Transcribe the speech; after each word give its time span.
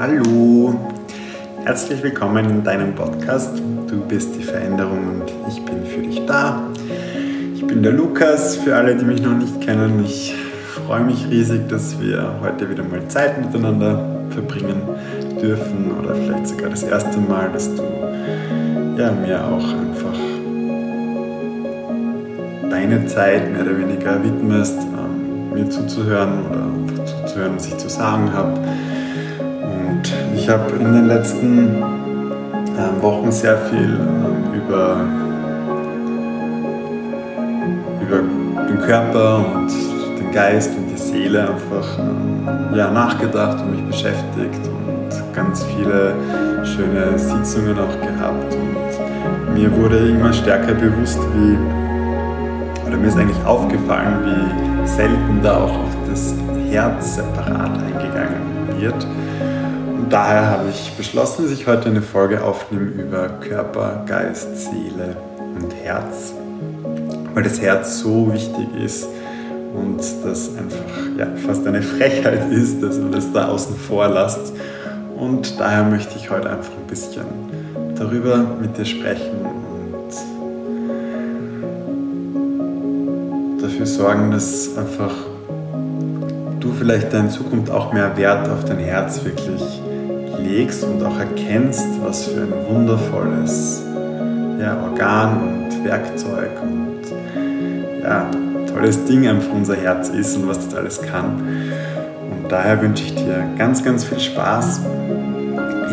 Hallo, 0.00 0.74
herzlich 1.62 2.02
willkommen 2.02 2.48
in 2.48 2.64
deinem 2.64 2.94
Podcast. 2.94 3.58
Du 3.86 4.00
bist 4.00 4.34
die 4.34 4.42
Veränderung 4.42 5.20
und 5.20 5.30
ich 5.46 5.62
bin 5.62 5.84
für 5.84 6.00
dich 6.00 6.24
da. 6.24 6.62
Ich 7.54 7.66
bin 7.66 7.82
der 7.82 7.92
Lukas, 7.92 8.56
für 8.56 8.74
alle, 8.74 8.96
die 8.96 9.04
mich 9.04 9.20
noch 9.20 9.36
nicht 9.36 9.60
kennen. 9.60 10.02
Ich 10.02 10.34
freue 10.86 11.04
mich 11.04 11.28
riesig, 11.28 11.68
dass 11.68 12.00
wir 12.00 12.34
heute 12.40 12.70
wieder 12.70 12.82
mal 12.82 13.06
Zeit 13.08 13.44
miteinander 13.44 14.02
verbringen 14.30 14.80
dürfen 15.38 15.90
oder 16.00 16.14
vielleicht 16.14 16.46
sogar 16.46 16.70
das 16.70 16.82
erste 16.82 17.18
Mal, 17.20 17.50
dass 17.52 17.68
du 17.74 17.82
ja, 18.96 19.12
mir 19.12 19.44
auch 19.44 19.68
einfach 19.68 20.18
deine 22.70 23.04
Zeit 23.04 23.52
mehr 23.52 23.64
oder 23.64 23.76
weniger 23.76 24.24
widmest, 24.24 24.78
ähm, 24.78 25.52
mir 25.52 25.68
zuzuhören 25.68 26.46
oder 26.46 27.04
zuzuhören, 27.04 27.56
was 27.56 27.66
ich 27.66 27.76
zu 27.76 27.90
sagen 27.90 28.32
habe. 28.32 28.58
Habe 30.50 30.72
in 30.80 30.92
den 30.92 31.06
letzten 31.06 31.80
Wochen 33.00 33.30
sehr 33.30 33.56
viel 33.56 34.00
ähm, 34.00 34.52
über, 34.52 34.96
über 38.02 38.64
den 38.66 38.80
Körper 38.80 39.44
und 39.54 39.70
den 40.18 40.32
Geist 40.32 40.72
und 40.76 40.88
die 40.88 40.96
Seele 40.96 41.42
einfach 41.42 41.98
ähm, 42.00 42.74
ja, 42.74 42.90
nachgedacht 42.90 43.60
und 43.60 43.76
mich 43.76 43.84
beschäftigt 43.84 44.66
und 44.66 45.34
ganz 45.34 45.64
viele 45.64 46.14
schöne 46.64 47.16
Sitzungen 47.16 47.78
auch 47.78 48.00
gehabt. 48.00 48.52
Und 48.52 49.54
mir 49.54 49.70
wurde 49.76 49.98
immer 50.08 50.32
stärker 50.32 50.74
bewusst, 50.74 51.20
wie, 51.32 52.88
oder 52.88 52.96
mir 52.96 53.06
ist 53.06 53.16
eigentlich 53.16 53.44
aufgefallen, 53.46 54.18
wie 54.24 54.88
selten 54.88 55.38
da 55.44 55.58
auch 55.58 55.78
auf 55.78 55.96
das 56.10 56.34
Herz 56.68 57.14
separat 57.14 57.78
eingegangen 57.78 58.42
wird. 58.80 59.06
Und 60.00 60.10
daher 60.10 60.46
habe 60.48 60.70
ich 60.70 60.92
beschlossen, 60.92 61.44
dass 61.44 61.52
ich 61.52 61.66
heute 61.66 61.90
eine 61.90 62.00
Folge 62.00 62.42
aufnehme 62.42 62.86
über 62.86 63.28
Körper, 63.28 64.02
Geist, 64.06 64.56
Seele 64.56 65.14
und 65.54 65.74
Herz, 65.74 66.32
weil 67.34 67.42
das 67.42 67.60
Herz 67.60 67.98
so 67.98 68.32
wichtig 68.32 68.66
ist 68.82 69.06
und 69.74 69.98
das 70.24 70.56
einfach 70.56 71.18
ja, 71.18 71.26
fast 71.46 71.66
eine 71.66 71.82
Frechheit 71.82 72.50
ist, 72.50 72.82
dass 72.82 72.96
man 72.96 73.12
das 73.12 73.30
da 73.30 73.48
außen 73.48 73.76
vor 73.76 74.08
lasst. 74.08 74.54
Und 75.18 75.60
daher 75.60 75.84
möchte 75.84 76.16
ich 76.16 76.30
heute 76.30 76.48
einfach 76.48 76.72
ein 76.72 76.86
bisschen 76.88 77.26
darüber 77.94 78.38
mit 78.58 78.78
dir 78.78 78.86
sprechen 78.86 79.36
und 79.44 80.14
dafür 83.62 83.84
sorgen, 83.84 84.30
dass 84.30 84.78
einfach 84.78 85.12
du 86.58 86.72
vielleicht 86.72 87.12
in 87.12 87.28
Zukunft 87.28 87.70
auch 87.70 87.92
mehr 87.92 88.16
Wert 88.16 88.48
auf 88.48 88.64
dein 88.64 88.78
Herz 88.78 89.22
wirklich 89.24 89.60
legst 90.42 90.84
und 90.84 91.02
auch 91.04 91.18
erkennst, 91.18 91.86
was 92.02 92.26
für 92.26 92.42
ein 92.42 92.52
wundervolles 92.68 93.82
ja, 94.60 94.76
Organ 94.82 95.40
und 95.42 95.84
Werkzeug 95.84 96.50
und 96.62 98.02
ja, 98.02 98.30
tolles 98.72 99.04
Ding 99.04 99.26
einfach 99.26 99.52
unser 99.52 99.76
Herz 99.76 100.08
ist 100.08 100.36
und 100.36 100.48
was 100.48 100.66
das 100.66 100.74
alles 100.74 101.02
kann. 101.02 101.42
Und 102.30 102.50
daher 102.50 102.80
wünsche 102.80 103.04
ich 103.04 103.14
dir 103.14 103.44
ganz, 103.56 103.82
ganz 103.84 104.04
viel 104.04 104.20
Spaß. 104.20 104.80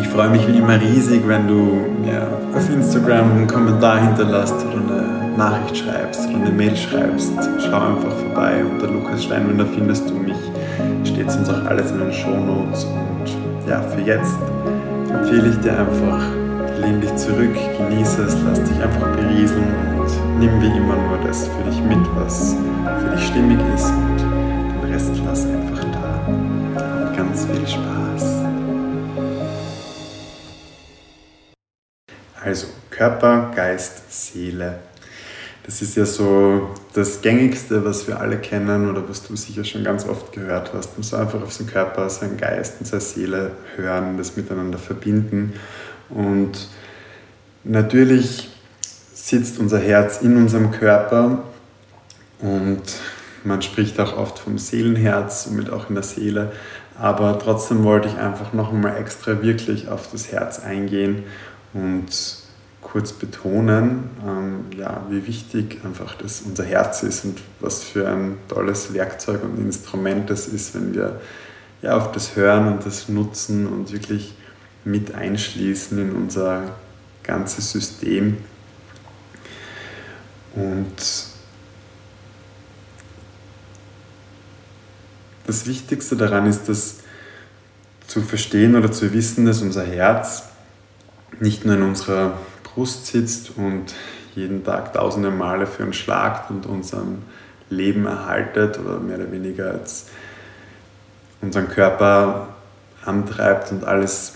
Ich 0.00 0.08
freue 0.08 0.30
mich 0.30 0.46
wie 0.46 0.58
immer 0.58 0.80
riesig, 0.80 1.22
wenn 1.26 1.48
du 1.48 1.86
mir 2.04 2.26
auf 2.54 2.70
Instagram 2.70 3.30
einen 3.32 3.46
Kommentar 3.46 4.00
hinterlässt 4.00 4.54
oder 4.54 4.82
eine 4.82 5.36
Nachricht 5.36 5.78
schreibst 5.78 6.28
oder 6.28 6.36
eine 6.36 6.50
Mail 6.50 6.76
schreibst. 6.76 7.32
Schau 7.60 7.94
einfach 7.94 8.12
vorbei 8.12 8.64
unter 8.64 8.86
Lukas 8.88 9.24
Steinwender 9.24 9.66
findest 9.66 10.08
du 10.08 10.14
mich. 10.14 10.36
Steht 11.04 11.26
uns 11.26 11.48
auch 11.48 11.64
alles 11.66 11.90
in 11.90 11.98
den 11.98 12.12
Shownotes. 12.12 12.84
Und 12.84 13.17
ja, 13.68 13.82
für 13.82 14.00
jetzt 14.00 14.36
empfehle 15.10 15.50
ich 15.50 15.60
dir 15.60 15.78
einfach, 15.78 16.24
lehn 16.80 17.00
dich 17.00 17.14
zurück, 17.16 17.54
genieße 17.76 18.22
es, 18.22 18.36
lass 18.42 18.62
dich 18.64 18.82
einfach 18.82 19.14
berieseln 19.14 19.74
und 19.98 20.40
nimm 20.40 20.60
wie 20.62 20.74
immer 20.74 20.96
nur 20.96 21.18
das 21.18 21.48
für 21.48 21.62
dich 21.64 21.80
mit, 21.82 21.98
was 22.14 22.56
für 23.00 23.10
dich 23.14 23.26
stimmig 23.26 23.58
ist 23.74 23.90
und 23.90 24.16
den 24.18 24.92
Rest 24.92 25.10
lass 25.24 25.44
einfach 25.44 25.84
da. 25.92 26.26
Und 26.26 27.16
ganz 27.16 27.44
viel 27.44 27.66
Spaß. 27.66 28.44
Also 32.42 32.68
Körper, 32.88 33.50
Geist, 33.54 34.10
Seele. 34.10 34.78
Das 35.68 35.82
ist 35.82 35.96
ja 35.96 36.06
so 36.06 36.70
das 36.94 37.20
Gängigste, 37.20 37.84
was 37.84 38.08
wir 38.08 38.18
alle 38.18 38.38
kennen 38.38 38.90
oder 38.90 39.06
was 39.06 39.22
du 39.22 39.36
sicher 39.36 39.64
schon 39.64 39.84
ganz 39.84 40.08
oft 40.08 40.32
gehört 40.32 40.72
hast. 40.72 40.96
Man 40.96 41.02
soll 41.02 41.20
einfach 41.20 41.42
auf 41.42 41.52
seinen 41.52 41.66
Körper, 41.66 42.08
seinen 42.08 42.38
Geist 42.38 42.76
und 42.80 42.86
seine 42.86 43.02
Seele 43.02 43.50
hören, 43.76 44.16
das 44.16 44.34
miteinander 44.34 44.78
verbinden. 44.78 45.52
Und 46.08 46.68
natürlich 47.64 48.48
sitzt 49.12 49.58
unser 49.58 49.78
Herz 49.78 50.22
in 50.22 50.38
unserem 50.38 50.70
Körper 50.70 51.42
und 52.38 52.80
man 53.44 53.60
spricht 53.60 54.00
auch 54.00 54.16
oft 54.16 54.38
vom 54.38 54.56
Seelenherz, 54.56 55.44
somit 55.44 55.68
auch 55.68 55.90
in 55.90 55.96
der 55.96 56.04
Seele. 56.04 56.52
Aber 56.98 57.38
trotzdem 57.38 57.84
wollte 57.84 58.08
ich 58.08 58.16
einfach 58.16 58.54
noch 58.54 58.72
einmal 58.72 58.96
extra 58.96 59.42
wirklich 59.42 59.88
auf 59.88 60.10
das 60.10 60.32
Herz 60.32 60.60
eingehen 60.60 61.24
und 61.74 62.06
kurz 62.92 63.12
betonen, 63.12 64.10
ähm, 64.26 64.78
ja, 64.78 65.04
wie 65.10 65.26
wichtig 65.26 65.80
einfach 65.84 66.14
das 66.14 66.40
unser 66.40 66.64
Herz 66.64 67.02
ist 67.02 67.24
und 67.24 67.38
was 67.60 67.84
für 67.84 68.08
ein 68.08 68.38
tolles 68.48 68.94
Werkzeug 68.94 69.42
und 69.44 69.58
Instrument 69.58 70.30
das 70.30 70.48
ist, 70.48 70.74
wenn 70.74 70.94
wir 70.94 71.20
ja, 71.82 71.96
auf 71.96 72.12
das 72.12 72.34
hören 72.34 72.66
und 72.72 72.86
das 72.86 73.08
nutzen 73.08 73.66
und 73.66 73.92
wirklich 73.92 74.34
mit 74.84 75.14
einschließen 75.14 75.98
in 75.98 76.12
unser 76.12 76.74
ganzes 77.22 77.72
System. 77.72 78.38
Und 80.54 80.96
das 85.46 85.66
Wichtigste 85.66 86.16
daran 86.16 86.46
ist, 86.46 86.68
das 86.68 87.00
zu 88.06 88.22
verstehen 88.22 88.74
oder 88.74 88.90
zu 88.90 89.12
wissen, 89.12 89.44
dass 89.44 89.60
unser 89.60 89.84
Herz 89.84 90.44
nicht 91.38 91.64
nur 91.66 91.76
in 91.76 91.82
unserer 91.82 92.38
Brust 92.78 93.06
sitzt 93.06 93.56
und 93.56 93.92
jeden 94.36 94.62
Tag 94.62 94.92
tausende 94.92 95.32
Male 95.32 95.66
für 95.66 95.82
uns 95.82 95.96
schlagt 95.96 96.48
und 96.48 96.64
unserem 96.64 97.22
Leben 97.70 98.06
erhaltet 98.06 98.78
oder 98.78 99.00
mehr 99.00 99.18
oder 99.18 99.32
weniger 99.32 99.72
als 99.72 100.06
unseren 101.40 101.68
Körper 101.68 102.50
antreibt 103.04 103.72
und 103.72 103.82
alles, 103.82 104.34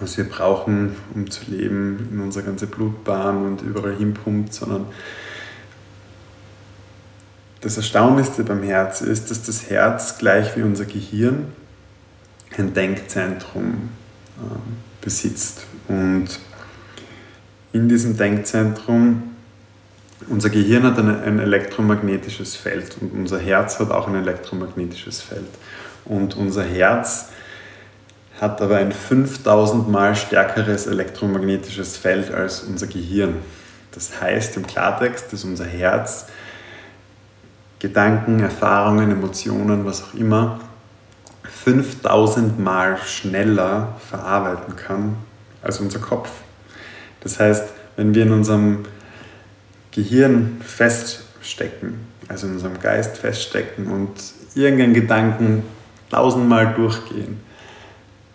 was 0.00 0.16
wir 0.16 0.28
brauchen, 0.28 0.96
um 1.14 1.30
zu 1.30 1.48
leben, 1.48 2.08
in 2.10 2.20
unsere 2.22 2.44
ganze 2.44 2.66
Blutbahn 2.66 3.46
und 3.46 3.62
überall 3.62 3.94
hinpumpt, 3.94 4.52
sondern 4.52 4.86
das 7.60 7.76
Erstaunlichste 7.76 8.42
beim 8.42 8.64
Herz 8.64 9.00
ist, 9.00 9.30
dass 9.30 9.44
das 9.44 9.70
Herz 9.70 10.18
gleich 10.18 10.56
wie 10.56 10.62
unser 10.62 10.86
Gehirn 10.86 11.52
ein 12.58 12.74
Denkzentrum 12.74 13.90
äh, 14.38 15.04
besitzt. 15.04 15.66
Und 15.86 16.40
in 17.74 17.88
diesem 17.88 18.16
Denkzentrum, 18.16 19.34
unser 20.28 20.48
Gehirn 20.48 20.84
hat 20.84 20.96
ein, 20.96 21.22
ein 21.22 21.40
elektromagnetisches 21.40 22.54
Feld 22.54 22.96
und 23.00 23.12
unser 23.12 23.40
Herz 23.40 23.80
hat 23.80 23.90
auch 23.90 24.06
ein 24.06 24.14
elektromagnetisches 24.14 25.20
Feld. 25.20 25.48
Und 26.04 26.36
unser 26.36 26.62
Herz 26.62 27.30
hat 28.40 28.62
aber 28.62 28.76
ein 28.76 28.92
5000 28.92 29.90
mal 29.90 30.14
stärkeres 30.14 30.86
elektromagnetisches 30.86 31.96
Feld 31.96 32.32
als 32.32 32.62
unser 32.62 32.86
Gehirn. 32.86 33.34
Das 33.90 34.20
heißt 34.20 34.56
im 34.56 34.66
Klartext, 34.66 35.32
dass 35.32 35.42
unser 35.42 35.66
Herz 35.66 36.26
Gedanken, 37.80 38.38
Erfahrungen, 38.38 39.10
Emotionen, 39.10 39.84
was 39.84 40.04
auch 40.04 40.14
immer, 40.14 40.60
5000 41.64 42.58
mal 42.58 42.98
schneller 42.98 43.96
verarbeiten 44.08 44.76
kann 44.76 45.16
als 45.60 45.80
unser 45.80 45.98
Kopf. 45.98 46.30
Das 47.24 47.40
heißt, 47.40 47.64
wenn 47.96 48.14
wir 48.14 48.22
in 48.22 48.32
unserem 48.32 48.84
Gehirn 49.90 50.60
feststecken, 50.64 51.94
also 52.28 52.46
in 52.46 52.54
unserem 52.54 52.78
Geist 52.80 53.16
feststecken 53.16 53.86
und 53.86 54.10
irgendeinen 54.54 54.94
Gedanken 54.94 55.62
tausendmal 56.10 56.74
durchgehen, 56.74 57.40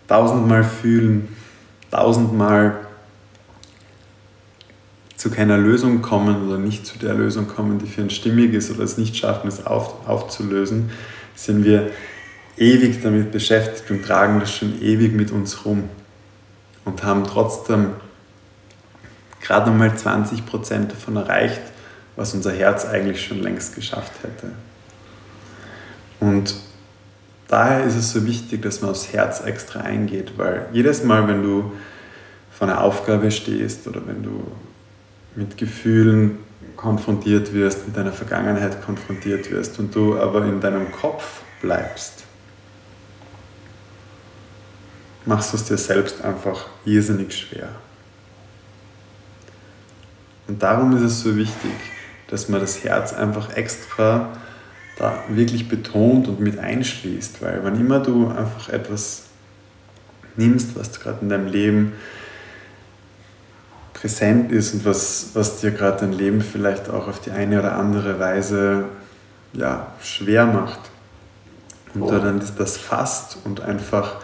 tausendmal 0.08 0.64
fühlen, 0.64 1.28
tausendmal 1.90 2.78
zu 5.16 5.30
keiner 5.30 5.58
Lösung 5.58 6.02
kommen 6.02 6.48
oder 6.48 6.58
nicht 6.58 6.86
zu 6.86 6.98
der 6.98 7.14
Lösung 7.14 7.46
kommen, 7.46 7.78
die 7.78 7.86
für 7.86 8.02
uns 8.02 8.14
stimmig 8.14 8.54
ist 8.54 8.70
oder 8.70 8.82
es 8.82 8.96
nicht 8.96 9.16
schaffen, 9.16 9.48
es 9.48 9.66
auf, 9.66 10.08
aufzulösen, 10.08 10.90
sind 11.34 11.64
wir 11.64 11.90
ewig 12.56 13.02
damit 13.02 13.30
beschäftigt 13.30 13.90
und 13.90 14.02
tragen 14.02 14.40
das 14.40 14.54
schon 14.54 14.80
ewig 14.82 15.12
mit 15.12 15.30
uns 15.30 15.64
rum 15.64 15.84
und 16.84 17.02
haben 17.02 17.24
trotzdem 17.24 17.90
gerade 19.40 19.70
mal 19.70 19.96
20 19.96 20.46
Prozent 20.46 20.92
davon 20.92 21.16
erreicht, 21.16 21.62
was 22.16 22.34
unser 22.34 22.52
Herz 22.52 22.84
eigentlich 22.84 23.24
schon 23.24 23.42
längst 23.42 23.74
geschafft 23.74 24.12
hätte. 24.22 24.52
Und 26.20 26.54
daher 27.48 27.84
ist 27.84 27.96
es 27.96 28.12
so 28.12 28.26
wichtig, 28.26 28.62
dass 28.62 28.82
man 28.82 28.90
aufs 28.90 29.12
Herz 29.12 29.40
extra 29.40 29.80
eingeht, 29.80 30.34
weil 30.36 30.66
jedes 30.72 31.02
Mal, 31.02 31.26
wenn 31.28 31.42
du 31.42 31.72
vor 32.50 32.68
einer 32.68 32.82
Aufgabe 32.82 33.30
stehst 33.30 33.86
oder 33.88 34.06
wenn 34.06 34.22
du 34.22 34.42
mit 35.34 35.56
Gefühlen 35.56 36.38
konfrontiert 36.76 37.52
wirst, 37.54 37.86
mit 37.86 37.96
deiner 37.96 38.12
Vergangenheit 38.12 38.82
konfrontiert 38.84 39.50
wirst 39.50 39.78
und 39.78 39.94
du 39.94 40.18
aber 40.18 40.44
in 40.44 40.60
deinem 40.60 40.92
Kopf 40.92 41.40
bleibst, 41.62 42.24
machst 45.24 45.52
du 45.52 45.56
es 45.56 45.64
dir 45.64 45.76
selbst 45.76 46.22
einfach 46.22 46.66
irrsinnig 46.84 47.36
schwer. 47.36 47.68
Und 50.50 50.64
darum 50.64 50.96
ist 50.96 51.02
es 51.02 51.20
so 51.20 51.36
wichtig, 51.36 51.70
dass 52.26 52.48
man 52.48 52.60
das 52.60 52.82
Herz 52.82 53.12
einfach 53.12 53.56
extra 53.56 54.30
da 54.98 55.22
wirklich 55.28 55.68
betont 55.68 56.26
und 56.26 56.40
mit 56.40 56.58
einschließt, 56.58 57.40
weil 57.40 57.60
wann 57.62 57.78
immer 57.78 58.00
du 58.00 58.26
einfach 58.26 58.68
etwas 58.68 59.26
nimmst, 60.34 60.74
was 60.74 60.98
gerade 60.98 61.18
in 61.22 61.28
deinem 61.28 61.46
Leben 61.46 61.92
präsent 63.94 64.50
ist 64.50 64.74
und 64.74 64.84
was, 64.84 65.28
was 65.34 65.60
dir 65.60 65.70
gerade 65.70 66.00
dein 66.00 66.14
Leben 66.14 66.40
vielleicht 66.40 66.90
auch 66.90 67.06
auf 67.06 67.20
die 67.20 67.30
eine 67.30 67.60
oder 67.60 67.76
andere 67.76 68.18
Weise 68.18 68.86
ja, 69.52 69.86
schwer 70.02 70.46
macht, 70.46 70.80
und 71.94 72.10
du 72.10 72.18
dann 72.18 72.42
das 72.58 72.76
fasst 72.76 73.38
und 73.44 73.60
einfach 73.60 74.16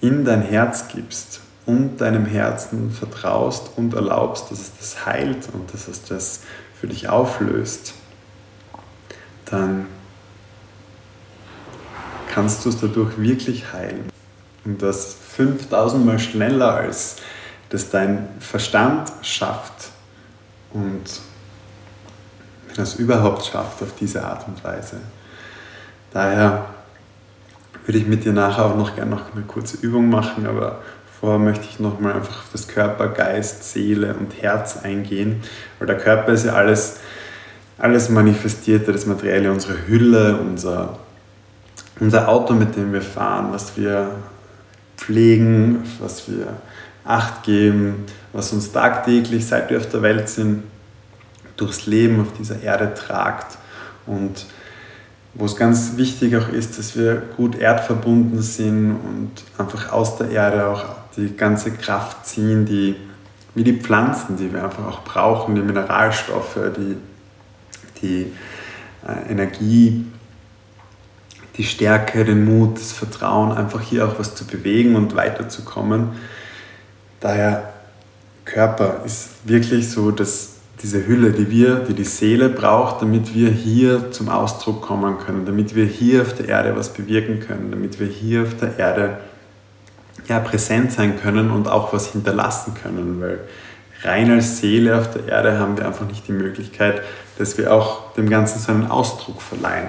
in 0.00 0.24
dein 0.24 0.42
Herz 0.42 0.86
gibst 0.86 1.40
und 1.68 1.98
deinem 1.98 2.24
Herzen 2.24 2.90
vertraust 2.90 3.72
und 3.76 3.92
erlaubst, 3.92 4.50
dass 4.50 4.58
es 4.58 4.72
das 4.78 5.04
heilt 5.04 5.50
und 5.52 5.72
dass 5.74 5.86
es 5.86 6.02
das 6.02 6.40
für 6.80 6.86
dich 6.86 7.10
auflöst, 7.10 7.92
dann 9.44 9.86
kannst 12.32 12.64
du 12.64 12.70
es 12.70 12.80
dadurch 12.80 13.18
wirklich 13.18 13.70
heilen. 13.70 14.08
Und 14.64 14.80
das 14.80 15.14
5000 15.36 16.06
Mal 16.06 16.18
schneller 16.18 16.72
als 16.72 17.16
das 17.68 17.90
dein 17.90 18.28
Verstand 18.40 19.12
schafft 19.20 19.90
und 20.72 21.04
es 22.78 22.94
überhaupt 22.94 23.44
schafft 23.44 23.82
auf 23.82 23.94
diese 24.00 24.24
Art 24.24 24.48
und 24.48 24.64
Weise. 24.64 25.02
Daher 26.14 26.64
würde 27.84 27.98
ich 27.98 28.06
mit 28.06 28.24
dir 28.24 28.32
nachher 28.32 28.64
auch 28.64 28.76
noch 28.76 28.94
gerne 28.94 29.10
noch 29.10 29.34
eine 29.34 29.44
kurze 29.44 29.76
Übung 29.78 30.08
machen, 30.08 30.46
aber 30.46 30.80
vorher 31.20 31.38
möchte 31.38 31.66
ich 31.68 31.80
nochmal 31.80 32.14
einfach 32.14 32.38
auf 32.38 32.48
das 32.52 32.68
Körper, 32.68 33.08
Geist, 33.08 33.64
Seele 33.72 34.14
und 34.14 34.40
Herz 34.40 34.78
eingehen, 34.82 35.42
weil 35.78 35.86
der 35.86 35.96
Körper 35.96 36.32
ist 36.32 36.46
ja 36.46 36.52
alles, 36.52 36.98
alles 37.78 38.08
manifestierte, 38.08 38.92
das 38.92 39.06
Materielle, 39.06 39.50
unsere 39.50 39.86
Hülle, 39.86 40.36
unser, 40.36 40.98
unser 42.00 42.28
Auto, 42.28 42.54
mit 42.54 42.76
dem 42.76 42.92
wir 42.92 43.02
fahren, 43.02 43.48
was 43.50 43.76
wir 43.76 44.10
pflegen, 44.96 45.82
was 46.00 46.28
wir 46.28 46.56
Acht 47.04 47.42
geben, 47.44 48.04
was 48.34 48.52
uns 48.52 48.70
tagtäglich, 48.70 49.46
seit 49.46 49.70
wir 49.70 49.78
auf 49.78 49.88
der 49.88 50.02
Welt 50.02 50.28
sind, 50.28 50.64
durchs 51.56 51.86
Leben 51.86 52.20
auf 52.20 52.34
dieser 52.38 52.62
Erde 52.62 52.92
tragt. 52.92 53.56
Und 54.06 54.44
wo 55.32 55.46
es 55.46 55.56
ganz 55.56 55.96
wichtig 55.96 56.36
auch 56.36 56.50
ist, 56.50 56.78
dass 56.78 56.98
wir 56.98 57.22
gut 57.38 57.56
erdverbunden 57.56 58.42
sind 58.42 58.90
und 58.90 59.30
einfach 59.56 59.90
aus 59.90 60.18
der 60.18 60.30
Erde 60.30 60.66
auch 60.66 60.84
die 61.18 61.36
ganze 61.36 61.72
Kraft 61.72 62.26
ziehen, 62.26 62.64
die, 62.64 62.96
wie 63.54 63.64
die 63.64 63.74
Pflanzen, 63.74 64.36
die 64.36 64.52
wir 64.52 64.64
einfach 64.64 64.86
auch 64.86 65.04
brauchen, 65.04 65.54
die 65.54 65.60
Mineralstoffe, 65.60 66.58
die, 66.76 66.96
die 68.00 68.32
äh, 69.06 69.30
Energie, 69.30 70.06
die 71.56 71.64
Stärke, 71.64 72.24
den 72.24 72.44
Mut, 72.44 72.76
das 72.78 72.92
Vertrauen, 72.92 73.52
einfach 73.52 73.80
hier 73.80 74.06
auch 74.06 74.18
was 74.18 74.34
zu 74.34 74.46
bewegen 74.46 74.94
und 74.94 75.16
weiterzukommen. 75.16 76.10
Daher 77.20 77.72
Körper 78.44 79.02
ist 79.04 79.30
wirklich 79.44 79.90
so 79.90 80.12
das 80.12 80.54
diese 80.82 81.06
Hülle, 81.06 81.32
die 81.32 81.50
wir, 81.50 81.80
die 81.80 81.94
die 81.94 82.04
Seele 82.04 82.48
braucht, 82.48 83.02
damit 83.02 83.34
wir 83.34 83.50
hier 83.50 84.12
zum 84.12 84.28
Ausdruck 84.28 84.82
kommen 84.82 85.18
können, 85.18 85.44
damit 85.44 85.74
wir 85.74 85.84
hier 85.84 86.22
auf 86.22 86.34
der 86.34 86.48
Erde 86.48 86.76
was 86.76 86.92
bewirken 86.92 87.40
können, 87.40 87.70
damit 87.70 87.98
wir 87.98 88.06
hier 88.06 88.42
auf 88.42 88.56
der 88.56 88.78
Erde 88.78 89.18
ja, 90.28 90.40
präsent 90.40 90.92
sein 90.92 91.20
können 91.20 91.50
und 91.50 91.68
auch 91.68 91.92
was 91.92 92.12
hinterlassen 92.12 92.74
können, 92.74 93.20
weil 93.20 93.40
rein 94.02 94.30
als 94.30 94.58
Seele 94.58 94.98
auf 94.98 95.10
der 95.10 95.26
Erde 95.26 95.58
haben 95.58 95.76
wir 95.76 95.86
einfach 95.86 96.06
nicht 96.06 96.28
die 96.28 96.32
Möglichkeit, 96.32 97.02
dass 97.38 97.56
wir 97.58 97.72
auch 97.72 98.12
dem 98.14 98.28
Ganzen 98.28 98.58
so 98.60 98.70
einen 98.72 98.90
Ausdruck 98.90 99.40
verleihen. 99.40 99.88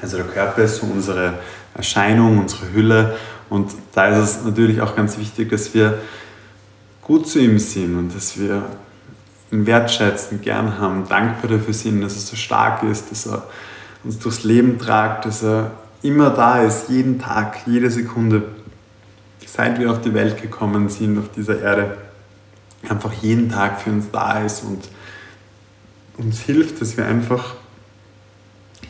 Also 0.00 0.16
der 0.16 0.26
Körper 0.26 0.62
ist 0.62 0.76
so 0.76 0.86
unsere 0.86 1.34
Erscheinung, 1.74 2.38
unsere 2.38 2.72
Hülle 2.72 3.16
und 3.50 3.72
da 3.94 4.08
ist 4.08 4.18
es 4.18 4.44
natürlich 4.44 4.80
auch 4.80 4.94
ganz 4.94 5.18
wichtig, 5.18 5.50
dass 5.50 5.74
wir 5.74 5.98
gut 7.02 7.28
zu 7.28 7.40
ihm 7.40 7.58
sind 7.58 7.98
und 7.98 8.14
dass 8.14 8.38
wir 8.38 8.62
ihn 9.50 9.66
wertschätzen, 9.66 10.40
gern 10.42 10.78
haben, 10.78 11.08
dankbar 11.08 11.50
dafür 11.50 11.74
sind, 11.74 12.02
dass 12.02 12.14
er 12.14 12.20
so 12.20 12.36
stark 12.36 12.82
ist, 12.82 13.10
dass 13.10 13.26
er 13.26 13.44
uns 14.04 14.18
durchs 14.18 14.44
Leben 14.44 14.78
tragt, 14.78 15.24
dass 15.24 15.42
er 15.42 15.72
immer 16.02 16.30
da 16.30 16.62
ist, 16.62 16.90
jeden 16.90 17.18
Tag, 17.18 17.66
jede 17.66 17.90
Sekunde, 17.90 18.42
seit 19.52 19.78
wir 19.78 19.90
auf 19.90 20.00
die 20.00 20.14
Welt 20.14 20.40
gekommen 20.40 20.88
sind, 20.88 21.18
auf 21.18 21.30
dieser 21.34 21.60
Erde, 21.60 21.96
einfach 22.88 23.12
jeden 23.14 23.50
Tag 23.50 23.80
für 23.80 23.90
uns 23.90 24.10
da 24.12 24.44
ist 24.44 24.62
und 24.62 24.88
uns 26.16 26.40
hilft, 26.40 26.80
dass 26.80 26.96
wir 26.96 27.06
einfach 27.06 27.54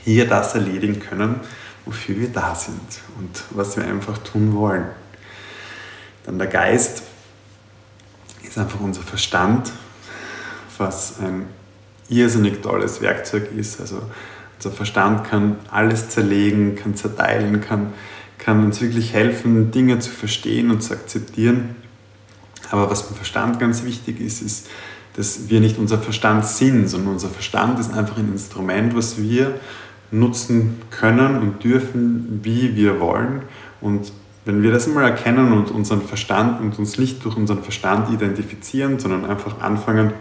hier 0.05 0.26
das 0.26 0.55
erledigen 0.55 1.00
können, 1.00 1.40
wofür 1.84 2.16
wir 2.16 2.28
da 2.28 2.55
sind 2.55 3.00
und 3.19 3.44
was 3.50 3.76
wir 3.76 3.84
einfach 3.84 4.19
tun 4.19 4.55
wollen. 4.55 4.87
Dann 6.25 6.38
der 6.38 6.49
Geist 6.49 7.02
ist 8.43 8.58
einfach 8.58 8.81
unser 8.81 9.02
Verstand, 9.02 9.72
was 10.76 11.19
ein 11.20 11.46
irrsinnig 12.08 12.62
tolles 12.62 13.00
Werkzeug 13.00 13.52
ist. 13.52 13.81
Also 13.81 14.02
unser 14.56 14.70
Verstand 14.70 15.28
kann 15.28 15.56
alles 15.70 16.08
zerlegen, 16.08 16.76
kann 16.76 16.94
zerteilen, 16.94 17.60
kann, 17.60 17.93
kann 18.38 18.64
uns 18.64 18.81
wirklich 18.81 19.12
helfen, 19.12 19.70
Dinge 19.70 19.99
zu 19.99 20.11
verstehen 20.11 20.70
und 20.70 20.82
zu 20.82 20.94
akzeptieren. 20.94 21.76
Aber 22.70 22.90
was 22.90 23.06
beim 23.06 23.17
Verstand 23.17 23.58
ganz 23.58 23.85
wichtig 23.85 24.20
ist, 24.20 24.43
ist, 24.43 24.69
dass 25.17 25.49
wir 25.49 25.61
nicht 25.61 25.79
unser 25.79 25.99
Verstand 25.99 26.46
sind, 26.46 26.88
sondern 26.88 27.14
unser 27.14 27.29
Verstand 27.29 27.81
ist 27.81 27.93
einfach 27.93 28.19
ein 28.19 28.32
Instrument, 28.32 28.94
was 28.94 29.20
wir 29.20 29.58
nutzen 30.11 30.81
können 30.90 31.38
und 31.38 31.64
dürfen, 31.64 32.40
wie 32.43 32.76
wir 32.76 33.00
wollen. 33.00 33.43
Und 33.81 34.12
wenn 34.44 34.62
wir 34.62 34.70
das 34.70 34.87
einmal 34.87 35.05
erkennen 35.05 35.52
und 35.52 35.70
unseren 35.70 36.02
Verstand 36.02 36.60
und 36.60 36.79
uns 36.79 36.98
nicht 36.98 37.24
durch 37.24 37.36
unseren 37.36 37.62
Verstand 37.62 38.10
identifizieren, 38.10 38.98
sondern 38.98 39.27
einfach 39.27 39.60
anfangen, 39.60 40.12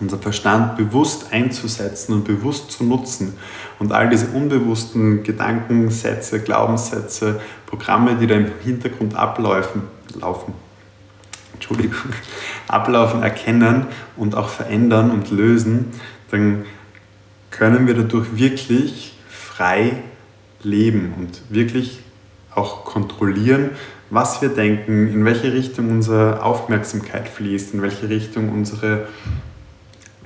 unser 0.00 0.18
Verstand 0.18 0.76
bewusst 0.76 1.32
einzusetzen 1.32 2.14
und 2.14 2.24
bewusst 2.24 2.70
zu 2.70 2.84
nutzen 2.84 3.34
und 3.78 3.92
all 3.92 4.08
diese 4.08 4.28
unbewussten 4.28 5.22
Gedankensätze, 5.22 6.40
Glaubenssätze, 6.40 7.40
Programme, 7.66 8.16
die 8.16 8.26
da 8.26 8.34
im 8.36 8.50
Hintergrund 8.62 9.14
ablaufen, 9.14 9.82
laufen, 10.18 10.54
Entschuldigung, 11.54 11.96
ablaufen, 12.68 13.22
erkennen 13.22 13.86
und 14.16 14.34
auch 14.34 14.48
verändern 14.48 15.10
und 15.10 15.30
lösen, 15.30 15.86
dann 16.30 16.64
können 17.50 17.86
wir 17.86 17.94
dadurch 17.94 18.36
wirklich 18.36 19.14
frei 19.28 20.02
leben 20.62 21.14
und 21.18 21.42
wirklich 21.50 22.00
auch 22.54 22.84
kontrollieren, 22.84 23.70
was 24.10 24.42
wir 24.42 24.48
denken, 24.48 25.08
in 25.08 25.24
welche 25.24 25.52
Richtung 25.52 25.90
unsere 25.90 26.42
Aufmerksamkeit 26.42 27.28
fließt, 27.28 27.74
in 27.74 27.82
welche 27.82 28.08
Richtung 28.08 28.50
unsere 28.50 29.06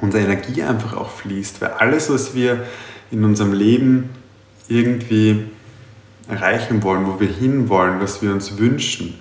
unsere 0.00 0.24
Energie 0.24 0.62
einfach 0.62 0.96
auch 0.96 1.10
fließt. 1.10 1.60
Weil 1.60 1.70
alles, 1.70 2.10
was 2.10 2.34
wir 2.34 2.66
in 3.10 3.24
unserem 3.24 3.52
Leben 3.52 4.10
irgendwie 4.68 5.44
erreichen 6.28 6.82
wollen, 6.82 7.06
wo 7.06 7.20
wir 7.20 7.28
hinwollen, 7.28 8.00
was 8.00 8.22
wir 8.22 8.32
uns 8.32 8.56
wünschen, 8.58 9.18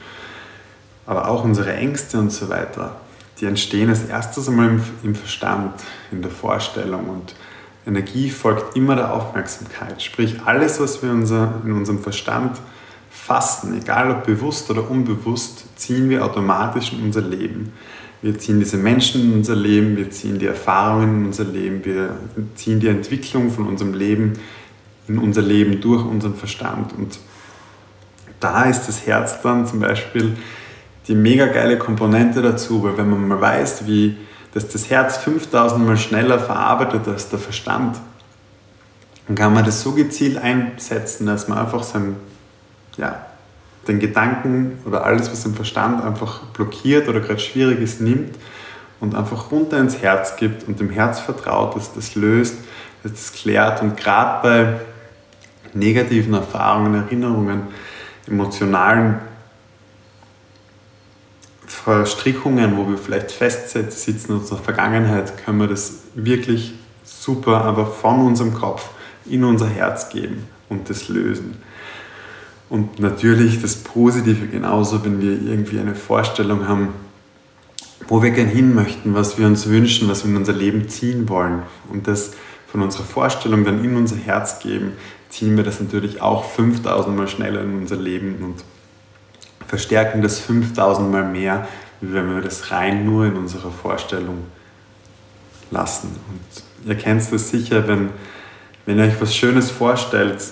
aber 1.06 1.27
auch 1.27 1.44
unsere 1.44 1.74
Ängste 1.74 2.18
und 2.18 2.32
so 2.32 2.50
weiter, 2.50 2.96
die 3.39 3.46
entstehen 3.46 3.89
als 3.89 4.06
erstes 4.06 4.48
einmal 4.48 4.80
im, 5.03 5.15
Verstand, 5.15 5.74
in 6.12 6.22
der 6.22 6.32
Vorstellung 6.32 7.10
und 7.10 7.36
Energie 7.86 8.30
folgt 8.30 8.77
immer 8.77 8.96
der 8.96 9.13
Aufmerksamkeit. 9.13 10.01
Sprich, 10.01 10.38
alles, 10.46 10.80
was 10.80 11.03
wir 11.03 11.12
in 11.12 11.72
unserem 11.74 12.00
Verstand 12.00 12.58
fassen, 13.25 13.80
egal 13.82 14.12
ob 14.12 14.25
bewusst 14.25 14.70
oder 14.70 14.89
unbewusst, 14.89 15.65
ziehen 15.77 16.10
wir 16.10 16.25
automatisch 16.25 16.92
in 16.92 17.03
unser 17.03 17.22
Leben. 17.22 17.72
Wir 18.22 18.38
ziehen 18.38 18.60
diese 18.60 18.77
Menschen 18.77 19.22
in 19.22 19.34
unser 19.34 19.56
Leben, 19.56 19.96
wir 19.96 20.12
ziehen 20.12 20.39
die 20.39 20.46
Erfahrungen 20.46 21.20
in 21.20 21.25
unser 21.27 21.46
Leben, 21.46 21.86
wir 21.86 22.18
ziehen 22.56 22.80
die 22.80 22.88
Entwicklung 22.88 23.50
von 23.50 23.68
unserem 23.68 23.94
Leben 23.94 24.34
in 25.08 25.20
unser 25.20 25.42
Leben 25.42 25.80
durch 25.80 26.06
unseren 26.06 26.36
Verstand. 26.36 26.94
Und 26.94 27.20
da 28.39 28.63
ist 28.63 28.88
das 28.88 29.06
Herz 29.06 29.42
dann 29.42 29.65
zum 29.65 29.80
Beispiel 29.80 30.36
die 31.08 31.15
mega 31.15 31.46
geile 31.46 31.77
Komponente 31.77 32.42
dazu, 32.42 32.84
weil 32.84 32.98
wenn 32.98 33.10
man 33.10 33.27
mal 33.27 33.39
weiß, 33.39 33.88
wie 33.88 34.18
dass 34.53 34.68
das 34.68 34.89
Herz 34.89 35.18
5000 35.18 35.84
Mal 35.84 35.98
schneller 35.98 36.39
verarbeitet 36.39 37.08
als 37.08 37.30
der 37.30 37.39
Verstand, 37.39 37.98
dann 39.27 39.36
kann 39.36 39.53
man 39.53 39.65
das 39.65 39.82
so 39.82 39.94
gezielt 39.94 40.38
einsetzen, 40.38 41.25
dass 41.25 41.48
man 41.48 41.58
einfach 41.58 41.84
sein, 41.84 42.15
ja, 42.97 43.25
den 43.88 44.00
Gedanken 44.00 44.79
oder 44.85 45.05
alles, 45.05 45.31
was 45.31 45.45
im 45.45 45.55
Verstand 45.55 46.03
einfach 46.03 46.41
blockiert 46.53 47.07
oder 47.07 47.19
gerade 47.19 47.39
schwierig 47.39 47.79
ist, 47.81 48.01
nimmt 48.01 48.35
und 49.00 49.15
einfach 49.15 49.51
runter 49.51 49.77
ins 49.79 50.01
Herz 50.01 50.38
gibt 50.38 50.67
und 50.67 50.79
dem 50.79 50.89
Herz 50.89 51.19
vertraut, 51.19 51.75
dass 51.75 51.93
das 51.93 52.15
löst, 52.15 52.55
dass 53.03 53.12
das 53.12 53.33
klärt. 53.33 53.81
Und 53.81 53.97
gerade 53.97 54.41
bei 54.41 54.79
negativen 55.73 56.33
Erfahrungen, 56.33 56.95
Erinnerungen, 56.95 57.63
emotionalen 58.27 59.19
Verstrickungen, 61.65 62.77
wo 62.77 62.88
wir 62.88 62.97
vielleicht 62.97 63.31
festsitzen 63.31 64.19
in 64.29 64.35
unserer 64.35 64.59
Vergangenheit, 64.59 65.43
können 65.43 65.59
wir 65.59 65.67
das 65.67 66.03
wirklich 66.15 66.73
super 67.03 67.65
einfach 67.67 67.91
von 67.91 68.25
unserem 68.25 68.53
Kopf 68.53 68.89
in 69.25 69.43
unser 69.43 69.67
Herz 69.67 70.09
geben 70.09 70.47
und 70.69 70.89
das 70.89 71.09
lösen. 71.09 71.57
Und 72.74 72.98
natürlich 72.98 73.62
das 73.62 73.75
Positive 73.75 74.48
genauso, 74.48 75.06
wenn 75.06 75.22
wir 75.22 75.39
irgendwie 75.39 75.80
eine 75.80 75.94
Vorstellung 75.94 76.68
haben, 76.68 76.88
wo 78.08 78.24
wir 78.24 78.32
gern 78.32 78.48
hin 78.48 78.74
möchten, 78.74 79.13
was 79.13 79.38
wir 79.38 79.46
uns 79.46 79.68
wünschen, 79.68 80.10
was 80.10 80.24
wir 80.24 80.32
in 80.32 80.38
unser 80.38 80.53
Leben 80.53 80.89
ziehen 80.89 81.30
wollen 81.30 81.62
und 81.92 82.08
das 82.08 82.32
von 82.65 82.82
unserer 82.82 83.03
Vorstellung 83.03 83.63
dann 83.63 83.86
in 83.86 83.96
unser 83.96 84.15
Herz 84.15 84.58
geben, 84.58 84.94
ziehen 85.30 85.56
wir 85.56 85.63
das 85.63 85.82
natürlich 85.82 86.24
auch 86.24 86.46
5000 86.46 87.15
Mal 87.15 87.27
schneller 87.27 87.62
in 87.62 87.77
unser 87.77 87.98
Leben 87.98 88.38
und 88.42 88.63
verstärken 89.68 90.24
das 90.24 90.39
5000 90.39 91.12
Mal 91.12 91.30
mehr, 91.30 91.68
wie 92.01 92.12
wenn 92.12 92.34
wir 92.34 92.42
das 92.42 92.72
rein 92.72 93.06
nur 93.06 93.27
in 93.27 93.36
unserer 93.36 93.70
Vorstellung 93.70 94.46
lassen. 95.70 96.08
Und 96.27 96.89
ihr 96.89 96.96
kennt 96.96 97.32
das 97.32 97.51
sicher, 97.51 97.88
wenn, 97.88 98.10
wenn 98.88 98.98
ihr 98.98 99.06
euch 99.06 99.22
was 99.22 99.36
Schönes 99.36 99.70
vorstellt 99.70 100.44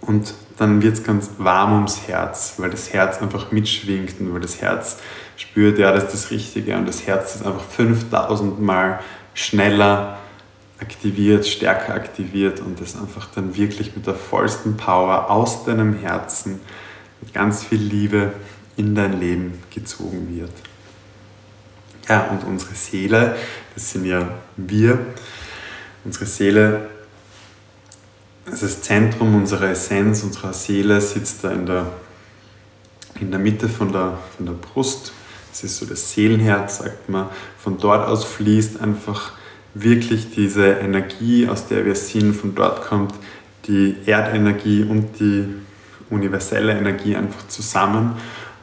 und 0.00 0.32
dann 0.58 0.82
wird 0.82 0.94
es 0.94 1.04
ganz 1.04 1.30
warm 1.38 1.74
ums 1.74 2.06
Herz, 2.06 2.54
weil 2.58 2.70
das 2.70 2.92
Herz 2.92 3.20
einfach 3.20 3.52
mitschwingt 3.52 4.20
und 4.20 4.34
weil 4.34 4.40
das 4.40 4.60
Herz 4.60 4.98
spürt, 5.36 5.78
ja, 5.78 5.92
das 5.92 6.04
ist 6.04 6.12
das 6.12 6.30
Richtige 6.30 6.76
und 6.76 6.86
das 6.86 7.06
Herz 7.06 7.36
ist 7.36 7.46
einfach 7.46 7.64
5000 7.64 8.60
Mal 8.60 9.00
schneller 9.34 10.18
aktiviert, 10.80 11.46
stärker 11.46 11.94
aktiviert 11.94 12.60
und 12.60 12.80
das 12.80 12.96
einfach 12.96 13.28
dann 13.34 13.56
wirklich 13.56 13.94
mit 13.94 14.06
der 14.06 14.14
vollsten 14.14 14.76
Power 14.76 15.30
aus 15.30 15.64
deinem 15.64 15.94
Herzen, 15.94 16.60
mit 17.20 17.32
ganz 17.32 17.64
viel 17.64 17.80
Liebe 17.80 18.32
in 18.76 18.94
dein 18.94 19.18
Leben 19.18 19.62
gezogen 19.72 20.28
wird. 20.36 20.52
Ja, 22.08 22.24
und 22.26 22.44
unsere 22.44 22.74
Seele, 22.74 23.36
das 23.74 23.92
sind 23.92 24.06
ja 24.06 24.28
wir, 24.56 24.98
unsere 26.04 26.26
Seele, 26.26 26.88
ist 28.46 28.62
das 28.62 28.82
Zentrum 28.82 29.34
unserer 29.34 29.70
Essenz, 29.70 30.22
unserer 30.22 30.52
Seele 30.52 31.00
sitzt 31.00 31.44
da 31.44 31.52
in 31.52 31.66
der, 31.66 31.86
in 33.20 33.30
der 33.30 33.38
Mitte 33.38 33.68
von 33.68 33.92
der, 33.92 34.18
von 34.36 34.46
der 34.46 34.52
Brust. 34.54 35.12
Das 35.50 35.64
ist 35.64 35.78
so 35.78 35.86
das 35.86 36.12
Seelenherz, 36.12 36.78
sagt 36.78 37.08
man. 37.08 37.28
Von 37.58 37.78
dort 37.78 38.08
aus 38.08 38.24
fließt 38.24 38.80
einfach 38.80 39.32
wirklich 39.74 40.30
diese 40.30 40.66
Energie, 40.66 41.48
aus 41.48 41.68
der 41.68 41.84
wir 41.84 41.94
sind, 41.94 42.34
von 42.34 42.54
dort 42.54 42.82
kommt 42.82 43.14
die 43.66 43.96
Erdenergie 44.06 44.82
und 44.82 45.20
die 45.20 45.48
universelle 46.10 46.76
Energie 46.76 47.16
einfach 47.16 47.46
zusammen 47.48 48.16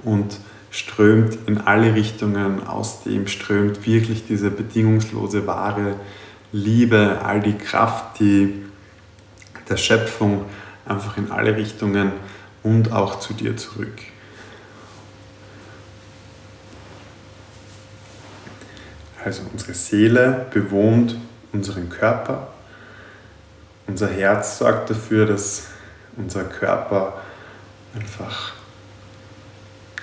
und 0.03 0.38
strömt 0.71 1.38
in 1.48 1.59
alle 1.59 1.95
Richtungen, 1.95 2.67
aus 2.67 3.03
dem 3.03 3.27
strömt 3.27 3.86
wirklich 3.88 4.27
diese 4.27 4.51
bedingungslose, 4.51 5.48
wahre 5.48 5.95
Liebe, 6.51 7.21
all 7.24 7.39
die 7.39 7.57
Kraft, 7.57 8.19
die 8.19 8.53
der 9.69 9.77
Schöpfung 9.77 10.45
einfach 10.85 11.17
in 11.17 11.31
alle 11.31 11.55
Richtungen 11.55 12.11
und 12.63 12.91
auch 12.91 13.19
zu 13.19 13.33
dir 13.33 13.55
zurück. 13.55 13.99
Also 19.23 19.43
unsere 19.51 19.73
Seele 19.73 20.47
bewohnt 20.51 21.15
unseren 21.51 21.89
Körper. 21.89 22.47
Unser 23.88 24.07
Herz 24.07 24.57
sorgt 24.57 24.89
dafür, 24.89 25.25
dass 25.25 25.67
unser 26.15 26.43
Körper 26.43 27.21
einfach 27.95 28.53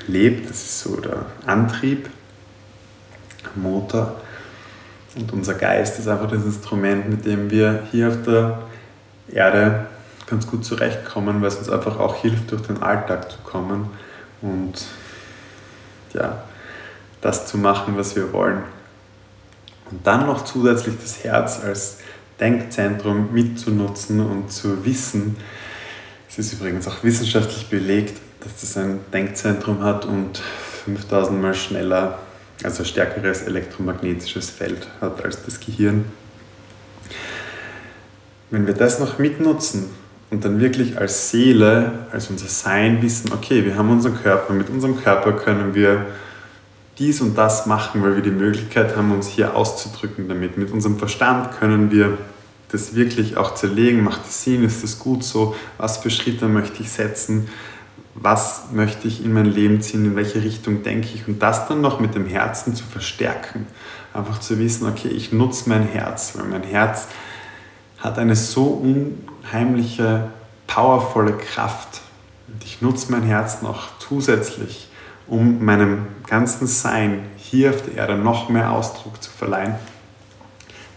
lebt. 0.06 0.50
Das 0.50 0.56
ist 0.56 0.80
so 0.80 1.00
der 1.00 1.25
Antrieb, 1.46 2.11
Motor. 3.54 4.20
Und 5.14 5.32
unser 5.32 5.54
Geist 5.54 5.99
ist 5.99 6.08
einfach 6.08 6.30
das 6.30 6.44
Instrument, 6.44 7.08
mit 7.08 7.25
dem 7.25 7.50
wir 7.50 7.85
hier 7.90 8.08
auf 8.08 8.23
der 8.23 8.58
Erde 9.33 9.87
ganz 10.26 10.47
gut 10.47 10.64
zurechtkommen, 10.64 11.40
weil 11.40 11.49
es 11.49 11.56
uns 11.56 11.68
einfach 11.68 11.99
auch 11.99 12.16
hilft, 12.16 12.50
durch 12.50 12.62
den 12.62 12.83
Alltag 12.83 13.30
zu 13.30 13.38
kommen 13.45 13.90
und 14.42 14.75
ja, 16.12 16.42
das 17.21 17.47
zu 17.47 17.59
machen, 17.59 17.97
was 17.97 18.16
wir 18.16 18.33
wollen. 18.33 18.62
Und 19.90 20.06
dann 20.06 20.26
noch 20.26 20.45
zusätzlich 20.45 20.97
das 21.00 21.23
Herz 21.23 21.61
als 21.62 21.99
Denkzentrum 22.40 23.33
mitzunutzen 23.33 24.21
und 24.21 24.52
zu 24.52 24.85
wissen, 24.85 25.37
es 26.28 26.38
ist 26.38 26.52
übrigens 26.54 26.87
auch 26.87 27.02
wissenschaftlich 27.02 27.68
belegt, 27.68 28.21
dass 28.40 28.61
das 28.61 28.76
ein 28.76 29.00
Denkzentrum 29.12 29.83
hat 29.83 30.04
und 30.04 30.38
5000 30.85 31.40
Mal 31.40 31.54
schneller, 31.54 32.18
also 32.62 32.85
stärkeres 32.85 33.42
elektromagnetisches 33.42 34.50
Feld 34.50 34.87
hat 35.00 35.25
als 35.25 35.42
das 35.45 35.61
Gehirn. 35.61 36.04
Wenn 38.50 38.67
wir 38.67 38.75
das 38.75 39.00
noch 39.00 39.19
mitnutzen 39.19 39.87
und 40.31 40.45
dann 40.45 40.61
wirklich 40.61 40.99
als 40.99 41.31
Seele, 41.31 42.07
als 42.12 42.31
unser 42.31 42.49
Sein 42.49 43.03
wissen, 43.03 43.33
okay, 43.33 43.65
wir 43.65 43.76
haben 43.76 43.91
unseren 43.91 44.21
Körper, 44.23 44.53
mit 44.53 44.71
unserem 44.71 45.03
Körper 45.03 45.33
können 45.33 45.75
wir 45.75 46.07
dies 46.99 47.21
und 47.21 47.37
das 47.37 47.67
machen, 47.67 48.03
weil 48.03 48.15
wir 48.15 48.23
die 48.23 48.31
Möglichkeit 48.31 48.97
haben, 48.97 49.12
uns 49.12 49.29
hier 49.29 49.55
auszudrücken 49.55 50.29
damit. 50.29 50.57
Mit 50.57 50.71
unserem 50.71 50.99
Verstand 50.99 51.59
können 51.59 51.91
wir 51.91 52.17
das 52.71 52.95
wirklich 52.95 53.37
auch 53.37 53.55
zerlegen. 53.55 54.03
Macht 54.03 54.26
es 54.26 54.45
Sinn? 54.45 54.65
Ist 54.65 54.83
das 54.83 54.99
gut 54.99 55.23
so? 55.23 55.55
Was 55.79 55.99
für 55.99 56.11
Schritte 56.11 56.47
möchte 56.47 56.83
ich 56.83 56.91
setzen? 56.91 57.49
Was 58.15 58.69
möchte 58.73 59.09
ich 59.09 59.23
in 59.25 59.33
mein 59.33 59.45
Leben 59.45 59.83
ziehen? 59.83 60.07
In 60.07 60.17
welche 60.17 60.43
Richtung 60.43 60.83
denke 60.83 61.09
ich? 61.15 61.29
Und 61.29 61.43
das 61.43 61.69
dann 61.69 61.83
noch 61.83 62.00
mit 62.00 62.15
dem 62.15 62.26
Herzen 62.26 62.75
zu 62.75 62.85
verstärken. 62.85 63.67
Einfach 64.15 64.41
zu 64.41 64.59
wissen, 64.59 64.87
okay, 64.87 65.09
ich 65.09 65.33
nutze 65.33 65.69
mein 65.69 65.83
Herz, 65.83 66.33
weil 66.35 66.47
mein 66.47 66.62
Herz 66.62 67.09
hat 68.07 68.19
eine 68.19 68.37
so 68.37 68.65
unheimliche, 69.43 70.31
powervolle 70.67 71.33
Kraft. 71.33 72.01
Und 72.49 72.65
ich 72.65 72.81
nutze 72.81 73.11
mein 73.11 73.25
Herz 73.25 73.63
noch 73.63 73.99
zusätzlich 73.99 74.89
um 75.27 75.65
meinem 75.65 76.07
ganzen 76.29 76.69
Sein 76.69 77.25
hier 77.37 77.71
auf 77.71 77.83
der 77.83 77.95
Erde 77.95 78.17
noch 78.17 78.49
mehr 78.49 78.71
Ausdruck 78.71 79.21
zu 79.21 79.31
verleihen, 79.31 79.75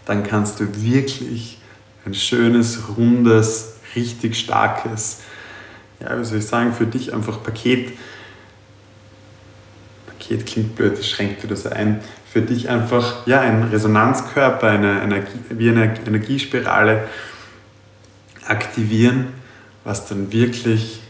dann 0.06 0.22
kannst 0.22 0.60
du 0.60 0.66
wirklich 0.82 1.58
ein 2.06 2.14
schönes, 2.14 2.80
rundes, 2.96 3.74
richtig 3.96 4.38
starkes, 4.38 5.18
ja, 5.98 6.18
wie 6.18 6.24
soll 6.24 6.38
ich 6.38 6.46
sagen, 6.46 6.72
für 6.72 6.86
dich 6.86 7.12
einfach 7.12 7.42
Paket, 7.42 7.92
Paket 10.06 10.46
klingt 10.46 10.76
blöd, 10.76 10.96
das 10.96 11.08
schränkt 11.08 11.42
wieder 11.42 11.56
so 11.56 11.68
ein, 11.70 12.00
für 12.32 12.42
dich 12.42 12.68
einfach 12.68 13.26
ja, 13.26 13.40
ein 13.40 13.64
Resonanzkörper, 13.64 14.68
eine 14.68 15.02
Energie, 15.02 15.38
wie 15.50 15.68
eine 15.68 15.98
Energiespirale 16.06 17.08
aktivieren, 18.46 19.28
was 19.82 20.06
dann 20.06 20.30
wirklich 20.32 21.00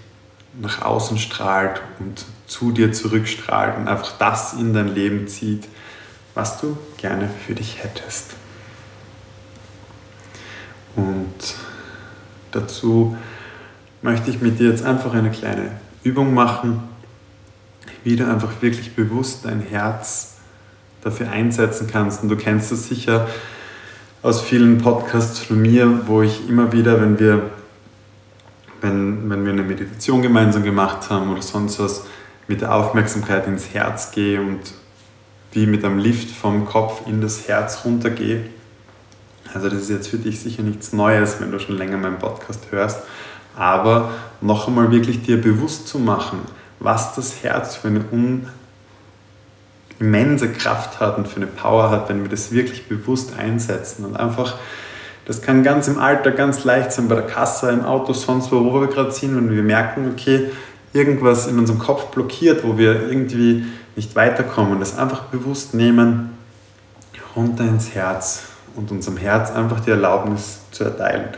nach 0.58 0.82
außen 0.82 1.18
strahlt 1.18 1.82
und 1.98 2.24
zu 2.46 2.72
dir 2.72 2.92
zurückstrahlt 2.92 3.76
und 3.76 3.86
einfach 3.86 4.16
das 4.18 4.54
in 4.54 4.72
dein 4.72 4.88
Leben 4.88 5.28
zieht, 5.28 5.68
was 6.34 6.58
du 6.60 6.78
gerne 6.96 7.28
für 7.46 7.54
dich 7.54 7.82
hättest. 7.82 8.34
Und 10.96 11.54
dazu 12.50 13.16
möchte 14.00 14.30
ich 14.30 14.40
mit 14.40 14.58
dir 14.58 14.70
jetzt 14.70 14.84
einfach 14.84 15.12
eine 15.12 15.30
kleine 15.30 15.72
Übung 16.02 16.32
machen, 16.32 16.82
wie 18.04 18.16
du 18.16 18.26
einfach 18.26 18.62
wirklich 18.62 18.96
bewusst 18.96 19.44
dein 19.44 19.60
Herz 19.60 20.29
dafür 21.02 21.30
einsetzen 21.30 21.88
kannst. 21.90 22.22
Und 22.22 22.28
du 22.28 22.36
kennst 22.36 22.72
das 22.72 22.88
sicher 22.88 23.28
aus 24.22 24.40
vielen 24.40 24.78
Podcasts 24.78 25.38
von 25.38 25.60
mir, 25.60 26.02
wo 26.06 26.22
ich 26.22 26.48
immer 26.48 26.72
wieder, 26.72 27.00
wenn 27.00 27.18
wir 27.18 27.50
wenn, 28.80 29.28
wenn 29.28 29.44
wir 29.44 29.52
eine 29.52 29.62
Meditation 29.62 30.22
gemeinsam 30.22 30.62
gemacht 30.62 31.10
haben 31.10 31.30
oder 31.30 31.42
sonst 31.42 31.78
was, 31.78 32.04
mit 32.48 32.62
der 32.62 32.74
Aufmerksamkeit 32.74 33.46
ins 33.46 33.72
Herz 33.74 34.10
gehe 34.10 34.40
und 34.40 34.60
wie 35.52 35.66
mit 35.66 35.84
einem 35.84 35.98
Lift 35.98 36.30
vom 36.30 36.64
Kopf 36.64 37.06
in 37.06 37.20
das 37.20 37.48
Herz 37.48 37.84
runtergehe. 37.84 38.44
Also 39.52 39.68
das 39.68 39.82
ist 39.82 39.90
jetzt 39.90 40.08
für 40.08 40.18
dich 40.18 40.40
sicher 40.40 40.62
nichts 40.62 40.92
Neues, 40.92 41.40
wenn 41.40 41.50
du 41.50 41.58
schon 41.58 41.76
länger 41.76 41.96
meinen 41.96 42.18
Podcast 42.18 42.70
hörst, 42.70 43.00
aber 43.56 44.12
noch 44.40 44.68
einmal 44.68 44.90
wirklich 44.90 45.22
dir 45.22 45.40
bewusst 45.40 45.88
zu 45.88 45.98
machen, 45.98 46.40
was 46.78 47.14
das 47.14 47.42
Herz 47.42 47.76
für 47.76 47.88
eine 47.88 48.04
immense 50.00 50.50
Kraft 50.50 50.98
hat 50.98 51.18
und 51.18 51.28
für 51.28 51.36
eine 51.36 51.46
Power 51.46 51.90
hat, 51.90 52.08
wenn 52.08 52.22
wir 52.22 52.30
das 52.30 52.50
wirklich 52.50 52.88
bewusst 52.88 53.38
einsetzen. 53.38 54.04
Und 54.04 54.16
einfach 54.16 54.56
Das 55.26 55.42
kann 55.42 55.62
ganz 55.62 55.86
im 55.86 55.98
Alter 55.98 56.32
ganz 56.32 56.64
leicht 56.64 56.90
sein, 56.90 57.06
bei 57.06 57.14
der 57.14 57.26
Kasse, 57.26 57.70
im 57.70 57.84
Auto, 57.84 58.12
sonst 58.12 58.50
wo, 58.50 58.64
wo 58.64 58.80
wir 58.80 58.88
gerade 58.88 59.12
sind, 59.12 59.36
wenn 59.36 59.54
wir 59.54 59.62
merken, 59.62 60.10
okay, 60.10 60.50
irgendwas 60.92 61.46
in 61.46 61.58
unserem 61.58 61.78
Kopf 61.78 62.06
blockiert, 62.06 62.64
wo 62.64 62.78
wir 62.78 63.08
irgendwie 63.08 63.66
nicht 63.94 64.16
weiterkommen, 64.16 64.80
das 64.80 64.98
einfach 64.98 65.24
bewusst 65.24 65.74
nehmen, 65.74 66.36
runter 67.36 67.64
ins 67.64 67.94
Herz 67.94 68.42
und 68.74 68.90
unserem 68.90 69.18
Herz 69.18 69.52
einfach 69.52 69.80
die 69.80 69.90
Erlaubnis 69.90 70.60
zu 70.72 70.84
erteilen, 70.84 71.28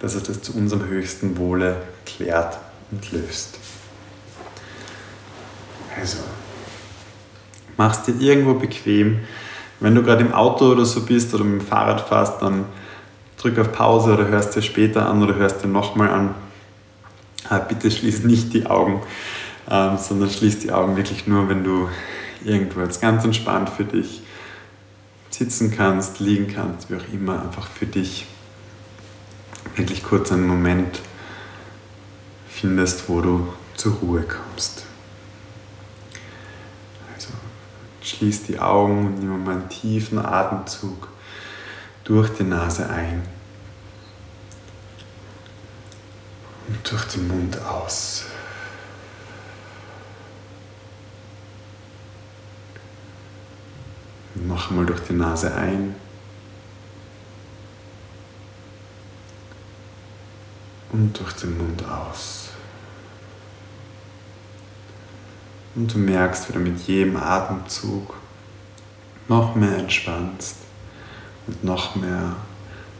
dass 0.00 0.14
es 0.14 0.24
das 0.24 0.42
zu 0.42 0.54
unserem 0.54 0.86
höchsten 0.86 1.38
Wohle 1.38 1.76
klärt 2.04 2.58
und 2.90 3.12
löst. 3.12 3.58
Also, 5.98 6.18
machst 7.78 8.06
dir 8.06 8.20
irgendwo 8.20 8.54
bequem. 8.54 9.20
Wenn 9.80 9.94
du 9.94 10.02
gerade 10.02 10.22
im 10.22 10.34
Auto 10.34 10.72
oder 10.72 10.84
so 10.84 11.06
bist 11.06 11.34
oder 11.34 11.44
mit 11.44 11.62
dem 11.62 11.66
Fahrrad 11.66 12.06
fährst, 12.06 12.42
dann 12.42 12.66
drück 13.40 13.58
auf 13.58 13.72
Pause 13.72 14.12
oder 14.12 14.26
hörst 14.26 14.54
dir 14.54 14.62
später 14.62 15.08
an 15.08 15.22
oder 15.22 15.36
hörst 15.36 15.64
dir 15.64 15.68
nochmal 15.68 16.10
an. 16.10 16.34
Ah, 17.48 17.58
bitte 17.58 17.90
schließ 17.90 18.24
nicht 18.24 18.52
die 18.52 18.66
Augen, 18.66 19.00
ähm, 19.70 19.96
sondern 19.96 20.28
schließ 20.28 20.58
die 20.58 20.72
Augen 20.72 20.96
wirklich 20.96 21.26
nur, 21.26 21.48
wenn 21.48 21.64
du 21.64 21.88
irgendwo 22.44 22.80
jetzt 22.80 23.00
ganz 23.00 23.24
entspannt 23.24 23.70
für 23.70 23.84
dich 23.84 24.22
sitzen 25.30 25.70
kannst, 25.74 26.20
liegen 26.20 26.52
kannst, 26.52 26.90
wie 26.90 26.96
auch 26.96 27.12
immer, 27.12 27.42
einfach 27.42 27.68
für 27.68 27.86
dich 27.86 28.26
wirklich 29.76 30.02
kurz 30.02 30.32
einen 30.32 30.46
Moment 30.46 31.00
findest, 32.48 33.08
wo 33.08 33.20
du 33.20 33.48
zur 33.76 33.94
Ruhe 33.94 34.22
kommst. 34.22 34.84
Also 37.14 37.28
schließ 38.08 38.44
die 38.44 38.58
Augen 38.58 39.06
und 39.06 39.18
nimm 39.18 39.44
mal 39.44 39.52
einen 39.52 39.68
tiefen 39.68 40.18
Atemzug 40.18 41.08
durch 42.04 42.30
die 42.30 42.44
Nase 42.44 42.88
ein 42.88 43.22
und 46.68 46.90
durch 46.90 47.04
den 47.04 47.28
Mund 47.28 47.58
aus. 47.62 48.24
Noch 54.34 54.70
einmal 54.70 54.86
durch 54.86 55.00
die 55.00 55.14
Nase 55.14 55.54
ein. 55.54 55.96
Und 60.92 61.18
durch 61.18 61.32
den 61.32 61.58
Mund 61.58 61.84
aus. 61.86 62.47
Und 65.78 65.94
du 65.94 65.98
merkst, 65.98 66.48
wie 66.48 66.54
du 66.54 66.58
mit 66.58 66.80
jedem 66.88 67.16
Atemzug 67.16 68.14
noch 69.28 69.54
mehr 69.54 69.78
entspannst 69.78 70.56
und 71.46 71.62
noch 71.62 71.94
mehr 71.94 72.34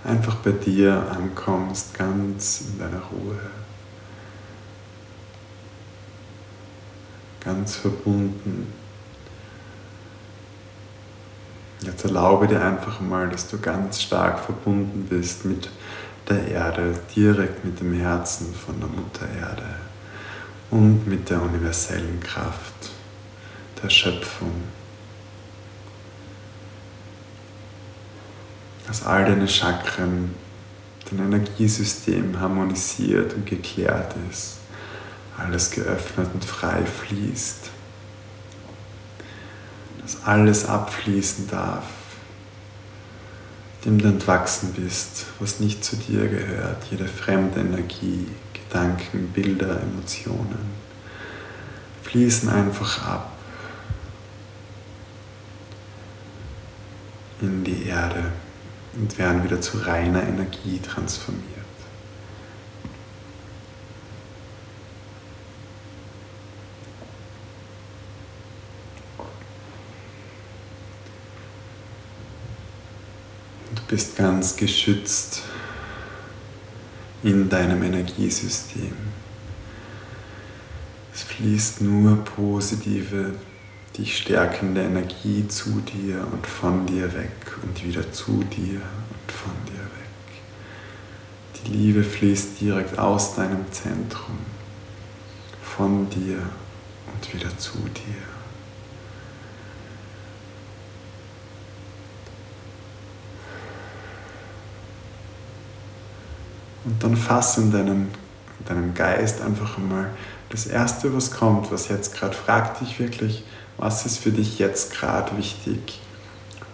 einfach 0.04 0.36
bei 0.36 0.52
dir 0.52 1.04
ankommst, 1.10 1.98
ganz 1.98 2.60
in 2.68 2.78
deiner 2.78 3.02
Ruhe. 3.10 3.40
Ganz 7.40 7.74
verbunden 7.74 8.72
Jetzt 11.80 12.04
erlaube 12.04 12.46
dir 12.46 12.62
einfach 12.62 13.00
mal, 13.00 13.28
dass 13.28 13.48
du 13.48 13.58
ganz 13.58 14.02
stark 14.02 14.38
verbunden 14.38 15.06
bist 15.08 15.44
mit 15.44 15.68
der 16.28 16.46
Erde, 16.46 16.94
direkt 17.16 17.64
mit 17.64 17.80
dem 17.80 17.94
Herzen 17.94 18.54
von 18.54 18.78
der 18.78 18.88
Mutter 18.88 19.28
Erde 19.36 19.87
und 20.70 21.06
mit 21.06 21.30
der 21.30 21.42
universellen 21.42 22.20
Kraft 22.20 22.90
der 23.82 23.90
Schöpfung. 23.90 24.52
Dass 28.86 29.04
all 29.04 29.24
deine 29.24 29.48
Chakren, 29.48 30.34
dein 31.10 31.26
Energiesystem 31.26 32.38
harmonisiert 32.40 33.34
und 33.34 33.46
geklärt 33.46 34.14
ist, 34.30 34.58
alles 35.36 35.70
geöffnet 35.70 36.30
und 36.34 36.44
frei 36.44 36.84
fließt 36.84 37.70
dass 40.08 40.24
alles 40.24 40.64
abfließen 40.64 41.48
darf, 41.48 41.84
dem 43.84 43.98
du 43.98 44.08
entwachsen 44.08 44.72
bist, 44.72 45.26
was 45.38 45.60
nicht 45.60 45.84
zu 45.84 45.96
dir 45.96 46.26
gehört, 46.28 46.84
jede 46.90 47.06
fremde 47.06 47.60
Energie, 47.60 48.26
Gedanken, 48.52 49.28
Bilder, 49.32 49.80
Emotionen, 49.80 50.72
fließen 52.02 52.48
einfach 52.48 53.06
ab 53.06 53.32
in 57.40 57.62
die 57.62 57.84
Erde 57.86 58.32
und 58.96 59.16
werden 59.18 59.44
wieder 59.44 59.60
zu 59.60 59.78
reiner 59.78 60.22
Energie 60.22 60.80
transformiert. 60.80 61.57
Bist 73.88 74.16
ganz 74.16 74.56
geschützt 74.56 75.42
in 77.22 77.48
deinem 77.48 77.82
Energiesystem. 77.82 78.92
Es 81.12 81.22
fließt 81.22 81.80
nur 81.80 82.22
positive, 82.24 83.34
dich 83.96 84.18
stärkende 84.18 84.82
Energie 84.82 85.48
zu 85.48 85.80
dir 85.80 86.26
und 86.30 86.46
von 86.46 86.86
dir 86.86 87.12
weg 87.14 87.32
und 87.62 87.82
wieder 87.82 88.12
zu 88.12 88.44
dir 88.44 88.80
und 88.80 89.32
von 89.32 89.52
dir 89.66 89.82
weg. 89.82 89.88
Die 91.56 91.72
Liebe 91.72 92.04
fließt 92.04 92.60
direkt 92.60 92.98
aus 92.98 93.34
deinem 93.34 93.64
Zentrum, 93.72 94.38
von 95.62 96.08
dir 96.10 96.38
und 97.12 97.34
wieder 97.34 97.56
zu 97.58 97.78
dir. 97.78 98.37
Und 106.84 107.02
dann 107.02 107.16
fass 107.16 107.58
in 107.58 107.70
deinem, 107.72 108.08
in 108.60 108.66
deinem 108.66 108.94
Geist 108.94 109.40
einfach 109.40 109.78
mal 109.78 110.10
das 110.50 110.66
Erste, 110.66 111.14
was 111.14 111.32
kommt, 111.32 111.70
was 111.70 111.88
jetzt 111.88 112.14
gerade, 112.14 112.34
frag 112.34 112.78
dich 112.78 112.98
wirklich, 112.98 113.44
was 113.76 114.06
ist 114.06 114.18
für 114.18 114.30
dich 114.30 114.58
jetzt 114.58 114.92
gerade 114.92 115.36
wichtig? 115.36 116.00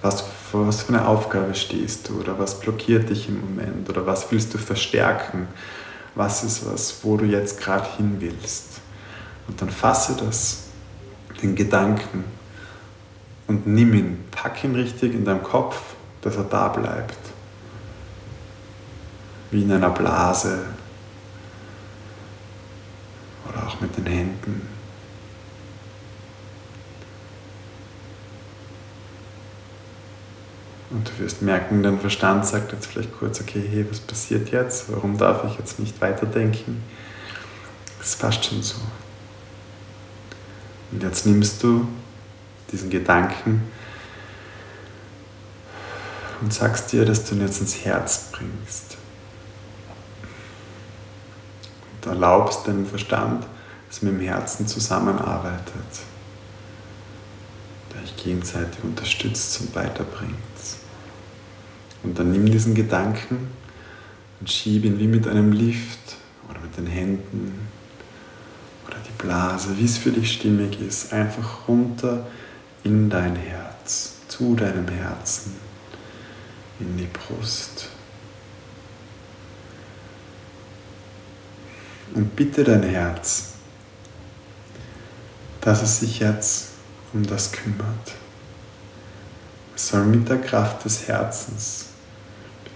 Was, 0.01 0.25
was 0.53 0.83
für 0.83 0.95
eine 0.95 1.07
Aufgabe 1.09 1.55
stehst 1.55 2.09
du? 2.09 2.21
Oder 2.21 2.39
was 2.39 2.61
blockiert 2.61 3.09
dich 3.09 3.29
im 3.29 3.41
Moment? 3.41 3.89
Oder 3.89 4.07
was 4.07 4.31
willst 4.31 4.55
du 4.55 4.59
verstärken? 4.59 5.49
Was 6.15 6.45
ist 6.45 6.71
was, 6.71 6.99
wo 7.03 7.17
du 7.17 7.25
jetzt 7.25 7.61
gerade 7.61 7.89
hin 7.97 8.17
willst? 8.21 8.81
Und 9.49 9.61
dann 9.61 9.71
fasse 9.71 10.15
das, 10.17 10.65
den 11.43 11.55
Gedanken, 11.55 12.25
und 13.47 13.67
nimm 13.67 13.93
ihn, 13.93 14.25
pack 14.31 14.65
ihn 14.65 14.75
richtig 14.75 15.15
in 15.15 15.25
deinem 15.25 15.43
Kopf, 15.43 15.77
dass 16.23 16.37
er 16.37 16.45
da 16.45 16.69
bleibt 16.69 17.24
wie 19.55 19.63
in 19.63 19.71
einer 19.71 19.91
Blase 19.91 20.65
oder 23.49 23.69
auch 23.69 23.81
mit 23.81 23.97
den 23.97 24.07
Händen. 24.07 24.69
Und 30.91 31.09
du 31.09 31.23
wirst 31.23 31.41
merken, 31.41 31.85
dein 31.85 32.01
Verstand 32.01 32.45
sagt 32.47 32.73
jetzt 32.73 32.87
vielleicht 32.87 33.17
kurz, 33.17 33.41
okay, 33.41 33.65
hey, 33.71 33.87
was 33.89 34.01
passiert 34.01 34.51
jetzt? 34.51 34.93
Warum 34.93 35.17
darf 35.17 35.45
ich 35.45 35.57
jetzt 35.57 35.79
nicht 35.79 36.01
weiterdenken? 36.01 36.83
Das 38.01 38.17
passt 38.17 38.45
schon 38.45 38.61
so. 38.61 38.81
Und 40.91 41.01
jetzt 41.01 41.27
nimmst 41.27 41.63
du 41.63 41.87
diesen 42.73 42.91
Gedanken 42.91 43.63
und 46.41 46.53
sagst 46.53 46.91
dir, 46.91 47.05
dass 47.05 47.25
du 47.25 47.37
ihn 47.37 47.43
jetzt 47.43 47.61
ins 47.61 47.85
Herz 47.85 48.31
bringst 48.33 48.97
und 51.94 51.94
erlaubst 52.07 52.67
deinem 52.67 52.87
Verstand, 52.87 53.47
dass 53.89 54.03
mit 54.03 54.15
dem 54.15 54.21
Herzen 54.21 54.67
zusammenarbeitet, 54.67 55.73
der 57.93 58.03
euch 58.03 58.17
gegenseitig 58.17 58.83
unterstützt 58.83 59.61
und 59.61 59.75
weiterbringt. 59.75 60.35
Und 62.03 62.19
dann 62.19 62.33
nimm 62.33 62.47
diesen 62.47 62.75
Gedanken 62.75 63.49
und 64.41 64.51
schieb 64.51 64.85
ihn 64.85 64.99
wie 64.99 65.07
mit 65.07 65.27
einem 65.27 65.53
Lift 65.53 66.17
oder 66.51 66.61
mit 66.61 66.77
den 66.77 66.87
Händen 66.87 67.69
oder 68.87 68.97
die 68.99 69.23
Blase, 69.23 69.79
wie 69.79 69.85
es 69.85 69.97
für 69.97 70.11
dich 70.11 70.33
stimmig 70.33 70.81
ist, 70.81 71.13
einfach 71.13 71.69
runter 71.69 72.27
in 72.83 73.09
dein 73.09 73.37
Herz, 73.37 74.17
zu 74.29 74.55
deinem 74.55 74.89
Herzen, 74.89 75.55
in 76.81 76.97
die 76.99 77.07
Brust. 77.07 77.89
Und 82.15 82.37
bitte 82.37 82.63
dein 82.63 82.85
Herz, 82.85 83.55
dass 85.61 85.83
es 85.83 86.01
sich 86.01 86.21
jetzt 86.21 86.69
um 87.13 87.27
das 87.27 87.51
kümmert. 87.51 88.13
Es 89.75 89.89
soll 89.89 90.05
mit 90.05 90.29
der 90.29 90.39
Kraft 90.39 90.85
des 90.85 91.09
Herzens 91.09 91.87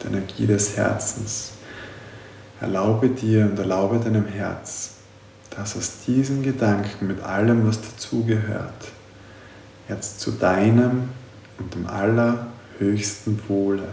die 0.02 0.08
Energie 0.08 0.46
des 0.46 0.76
Herzens. 0.76 1.52
Erlaube 2.60 3.10
dir 3.10 3.44
und 3.44 3.58
erlaube 3.58 3.98
deinem 3.98 4.26
Herz, 4.26 4.94
dass 5.50 5.76
aus 5.76 5.92
diesen 6.06 6.42
Gedanken 6.42 7.06
mit 7.06 7.22
allem, 7.22 7.66
was 7.66 7.80
dazugehört, 7.80 8.88
jetzt 9.88 10.20
zu 10.20 10.32
deinem 10.32 11.10
und 11.58 11.74
dem 11.74 11.86
allerhöchsten 11.86 13.40
Wohle 13.48 13.88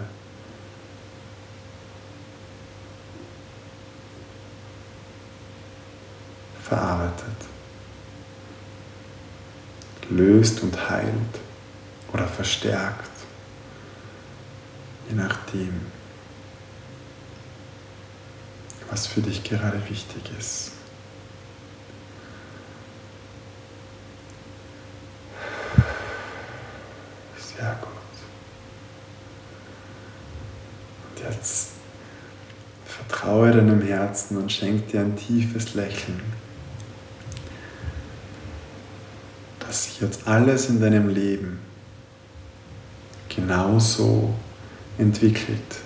verarbeitet, 6.67 7.35
löst 10.09 10.63
und 10.63 10.89
heilt 10.89 11.39
oder 12.11 12.27
verstärkt, 12.27 13.11
je 15.07 15.15
nachdem, 15.15 15.81
was 18.89 19.05
für 19.05 19.21
dich 19.21 19.43
gerade 19.43 19.81
wichtig 19.89 20.23
ist. 20.39 20.71
Sehr 27.37 27.77
gut. 27.81 27.91
Und 31.09 31.23
jetzt 31.23 31.71
vertraue 32.85 33.51
deinem 33.51 33.81
Herzen 33.81 34.37
und 34.37 34.51
schenk 34.51 34.87
dir 34.87 35.01
ein 35.01 35.15
tiefes 35.15 35.73
Lächeln. 35.73 36.44
Dass 39.67 39.85
sich 39.85 40.01
jetzt 40.01 40.27
alles 40.27 40.69
in 40.69 40.79
deinem 40.79 41.09
Leben 41.09 41.59
genauso 43.29 44.33
entwickelt, 44.97 45.81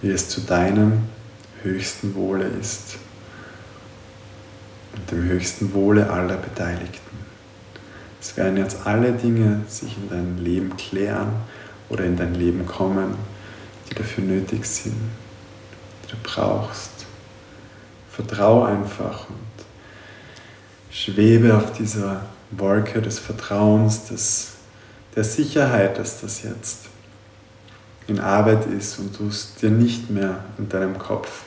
wie 0.00 0.10
es 0.10 0.28
zu 0.28 0.40
deinem 0.40 1.04
höchsten 1.62 2.14
Wohle 2.14 2.44
ist 2.44 2.98
und 4.94 5.10
dem 5.10 5.22
höchsten 5.24 5.72
Wohle 5.72 6.10
aller 6.10 6.36
Beteiligten. 6.36 7.12
Es 8.20 8.36
werden 8.36 8.56
jetzt 8.56 8.86
alle 8.86 9.12
Dinge 9.12 9.62
sich 9.68 9.96
in 9.96 10.08
deinem 10.08 10.38
Leben 10.38 10.76
klären 10.76 11.32
oder 11.88 12.04
in 12.04 12.16
dein 12.16 12.34
Leben 12.34 12.66
kommen, 12.66 13.14
die 13.88 13.94
dafür 13.94 14.24
nötig 14.24 14.64
sind, 14.64 14.96
die 16.04 16.10
du 16.10 16.16
brauchst. 16.22 16.90
Vertrau 18.10 18.64
einfach 18.64 19.28
und 19.28 19.51
schwebe 20.92 21.56
auf 21.56 21.72
dieser 21.72 22.26
Wolke 22.50 23.00
des 23.00 23.18
Vertrauens, 23.18 24.04
des, 24.08 24.52
der 25.16 25.24
Sicherheit, 25.24 25.98
dass 25.98 26.20
das 26.20 26.42
jetzt 26.42 26.86
in 28.06 28.20
Arbeit 28.20 28.66
ist 28.66 28.98
und 28.98 29.18
du 29.18 29.28
es 29.28 29.54
dir 29.54 29.70
nicht 29.70 30.10
mehr 30.10 30.44
in 30.58 30.68
deinem 30.68 30.98
Kopf 30.98 31.44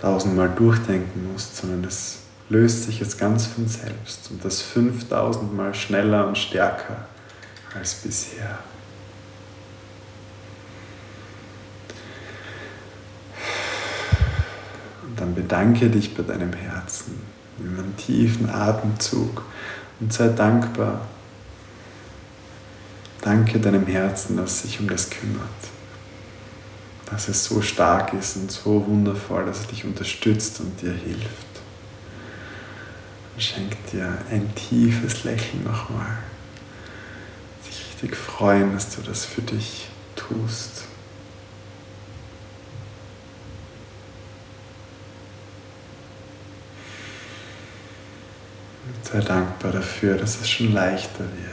tausendmal 0.00 0.50
durchdenken 0.50 1.32
musst, 1.32 1.56
sondern 1.56 1.84
es 1.84 2.18
löst 2.48 2.84
sich 2.84 2.98
jetzt 2.98 3.18
ganz 3.18 3.46
von 3.46 3.68
selbst 3.68 4.30
und 4.30 4.44
das 4.44 4.60
5000 4.60 5.54
Mal 5.54 5.74
schneller 5.74 6.26
und 6.26 6.36
stärker 6.36 7.06
als 7.74 7.94
bisher. 7.94 8.58
Und 15.06 15.20
dann 15.20 15.34
bedanke 15.34 15.88
dich 15.88 16.14
bei 16.14 16.24
deinem 16.24 16.52
Herzen, 16.52 17.31
nimm 17.58 17.78
einen 17.78 17.96
tiefen 17.96 18.50
Atemzug 18.50 19.44
und 20.00 20.12
sei 20.12 20.28
dankbar. 20.28 21.06
Danke 23.20 23.60
deinem 23.60 23.86
Herzen, 23.86 24.36
das 24.36 24.62
sich 24.62 24.80
um 24.80 24.88
das 24.88 25.08
kümmert. 25.08 25.46
Dass 27.06 27.28
es 27.28 27.44
so 27.44 27.62
stark 27.62 28.12
ist 28.14 28.36
und 28.36 28.50
so 28.50 28.86
wundervoll, 28.86 29.44
dass 29.44 29.60
es 29.60 29.66
dich 29.68 29.84
unterstützt 29.84 30.60
und 30.60 30.80
dir 30.80 30.92
hilft 30.92 31.52
schenk 33.42 33.76
dir 33.90 34.18
ein 34.30 34.54
tiefes 34.54 35.24
Lächeln 35.24 35.64
nochmal. 35.64 36.18
Sich 37.64 37.84
richtig 37.92 38.16
freuen, 38.16 38.72
dass 38.72 38.94
du 38.94 39.02
das 39.02 39.24
für 39.24 39.42
dich 39.42 39.88
tust. 40.14 40.84
Sei 49.02 49.20
dankbar 49.20 49.72
dafür, 49.72 50.16
dass 50.16 50.40
es 50.40 50.48
schon 50.48 50.72
leichter 50.72 51.20
wird. 51.20 51.52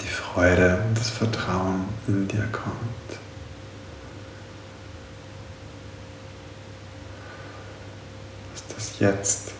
Die 0.00 0.08
Freude 0.08 0.82
und 0.86 0.98
das 0.98 1.10
Vertrauen 1.10 1.84
in 2.06 2.28
dir 2.28 2.48
kommt. 2.52 2.92
jetzt. 9.02 9.52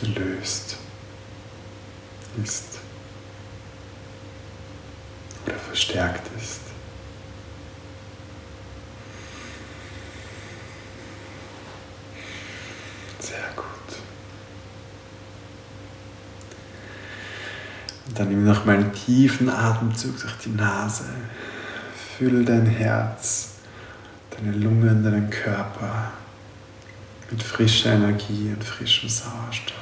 gelöst 0.00 0.76
ist 2.42 2.78
oder 5.44 5.56
verstärkt 5.56 6.26
ist. 6.38 6.60
Sehr 13.20 13.50
gut. 13.56 13.64
Und 18.06 18.09
dann 18.20 18.28
nimm 18.28 18.44
noch 18.44 18.66
mal 18.66 18.76
einen 18.76 18.92
tiefen 18.92 19.48
Atemzug 19.48 20.20
durch 20.20 20.34
die 20.44 20.50
Nase. 20.50 21.06
Füll 22.18 22.44
dein 22.44 22.66
Herz 22.66 23.52
deine 24.36 24.52
Lungen, 24.52 25.02
deinen 25.02 25.30
Körper 25.30 26.12
mit 27.30 27.42
frischer 27.42 27.94
Energie 27.94 28.52
und 28.54 28.62
frischem 28.62 29.08
Sauerstoff. 29.08 29.74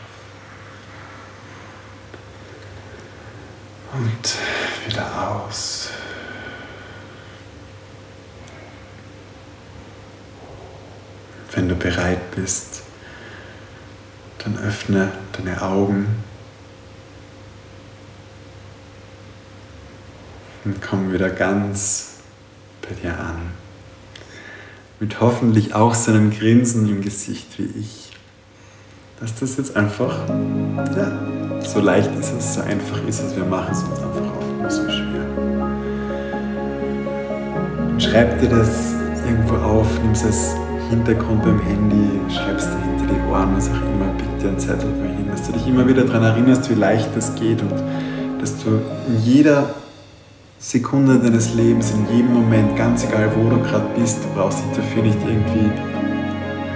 Und 3.93 4.35
wieder 4.87 5.31
aus. 5.31 5.91
Wenn 11.57 11.69
du 11.69 11.75
bereit 11.75 12.31
bist, 12.37 12.83
dann 14.45 14.57
öffne 14.59 15.11
deine 15.33 15.61
Augen 15.61 16.28
und 20.65 20.83
komm 20.83 21.13
wieder 21.13 21.31
ganz 21.31 22.17
bei 22.83 22.95
dir 22.95 23.19
an 23.19 23.59
mit 25.01 25.21
hoffentlich 25.21 25.75
auch 25.75 25.95
so 25.95 26.11
einem 26.11 26.31
Grinsen 26.31 26.89
im 26.89 27.03
Gesicht 27.03 27.59
wie 27.59 27.71
ich. 27.79 28.11
Dass 29.21 29.35
das 29.39 29.57
jetzt 29.57 29.77
einfach, 29.77 30.29
ja, 30.97 31.61
so 31.61 31.81
leicht 31.81 32.11
ist 32.19 32.33
es, 32.37 32.55
so 32.55 32.61
einfach 32.61 33.03
ist 33.07 33.21
es, 33.21 33.37
wir 33.37 33.45
machen 33.45 33.73
es 33.73 33.83
uns 33.83 33.99
einfach 33.99 34.37
oft 34.37 34.61
nur 34.61 34.71
so 34.71 34.83
schwer. 34.89 35.27
Schreib 37.99 38.41
dir 38.41 38.49
das 38.49 38.95
irgendwo 39.27 39.57
auf, 39.57 39.87
nimm 40.03 40.13
es 40.13 40.25
als 40.25 40.55
Hintergrund 40.91 41.43
beim 41.43 41.61
Handy, 41.61 42.21
schreib 42.33 42.59
es 42.59 42.65
dir 42.65 42.79
hinter 42.79 43.13
die 43.13 43.21
Ohren, 43.31 43.57
was 43.57 43.69
auch 43.69 43.75
immer, 43.75 44.13
pick 44.17 44.39
dir 44.41 44.49
einen 44.49 44.59
Zettel 44.59 44.91
wohin, 45.01 45.29
dass 45.31 45.47
du 45.47 45.53
dich 45.53 45.67
immer 45.67 45.87
wieder 45.87 46.05
daran 46.05 46.23
erinnerst, 46.23 46.71
wie 46.71 46.75
leicht 46.75 47.09
das 47.15 47.35
geht 47.35 47.61
und 47.61 47.75
dass 48.41 48.57
du 48.63 48.81
in 49.09 49.21
jeder 49.25 49.75
Sekunde 50.61 51.21
deines 51.21 51.55
Lebens, 51.55 51.93
in 51.93 52.17
jedem 52.17 52.35
Moment, 52.35 52.75
ganz 52.77 53.05
egal 53.05 53.31
wo 53.37 53.49
du 53.49 53.63
gerade 53.63 53.87
bist, 53.97 54.19
du 54.25 54.29
brauchst 54.35 54.59
dich 54.59 54.77
dafür 54.77 55.05
nicht 55.05 55.19
irgendwie 55.25 55.71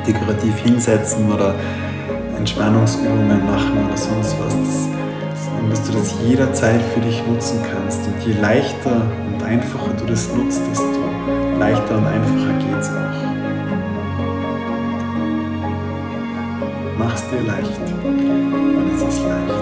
dekorativ 0.06 0.56
hinsetzen 0.58 1.32
oder 1.32 1.56
Entspannungsübungen 2.38 3.44
machen 3.44 3.84
oder 3.84 3.96
sonst 3.96 4.36
was, 4.38 4.54
sondern 5.44 5.70
dass 5.70 5.82
du 5.82 5.92
das 5.94 6.14
jederzeit 6.24 6.80
für 6.94 7.00
dich 7.00 7.26
nutzen 7.26 7.58
kannst. 7.72 8.06
Und 8.06 8.24
je 8.24 8.40
leichter 8.40 9.02
und 9.32 9.42
einfacher 9.42 9.92
du 9.98 10.06
das 10.06 10.32
nutzt, 10.32 10.62
desto 10.70 11.00
leichter 11.58 11.98
und 11.98 12.06
einfacher 12.06 12.52
geht 12.58 12.78
es 12.78 12.88
auch. 12.88 13.02
Mach's 16.98 17.24
dir 17.30 17.42
leicht, 17.48 17.80
dann 18.04 18.90
ist 18.94 19.08
es 19.08 19.18
leicht 19.22 19.61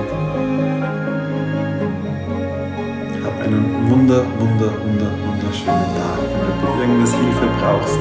wunder, 4.11 4.27
wunder, 4.41 4.73
wunder, 4.83 5.11
wunderschönen 5.25 5.87
Tag. 5.95 6.19
Wenn 6.19 6.59
du 6.61 6.81
irgendwas 6.83 7.15
Hilfe 7.15 7.47
brauchst, 7.61 8.01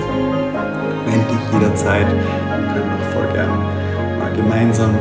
melde 1.06 1.26
dich 1.30 1.44
jederzeit. 1.54 2.08
Wir 2.08 2.74
können 2.74 2.92
auch 2.98 3.06
voll 3.14 3.28
gern 3.32 3.54
mal 4.18 4.32
gemeinsam 4.36 4.94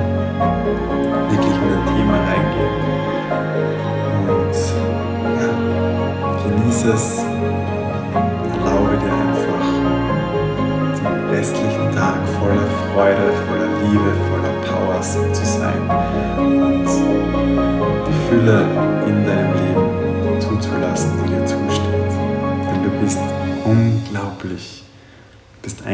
wirklich 1.31 1.57
in 1.57 1.71
ein 1.73 1.85
Thema 1.97 2.17
reingehen. 2.29 2.75
Und 4.29 4.57
ja, 5.41 5.51
genieße 6.45 6.93
es. 6.93 7.25
Erlaube 8.53 8.97
dir 9.01 9.13
einfach 9.13 9.67
den 10.99 11.31
restlichen 11.31 11.89
Tag 11.97 12.19
voller 12.39 12.69
Freude 12.93 13.33
voller 13.47 13.71
Liebe, 13.83 14.13
voller 14.29 14.55
Power 14.69 15.01
zu 15.01 15.45
sein 15.45 15.81
und 16.39 16.87
die 18.07 18.29
Fülle 18.29 18.88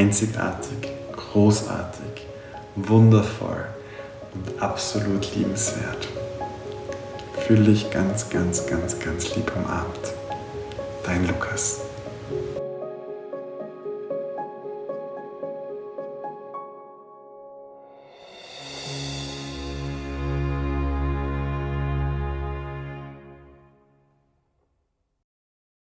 einzigartig, 0.05 0.91
großartig, 1.17 2.27
wundervoll 2.77 3.65
und 4.35 4.63
absolut 4.63 5.35
liebenswert. 5.35 6.09
Fühle 7.47 7.73
dich 7.73 7.91
ganz, 7.91 8.29
ganz, 8.29 8.67
ganz, 8.67 8.99
ganz 8.99 9.35
lieb 9.35 9.51
umarmt. 9.57 10.13
Dein 11.07 11.27
Lukas. 11.27 11.84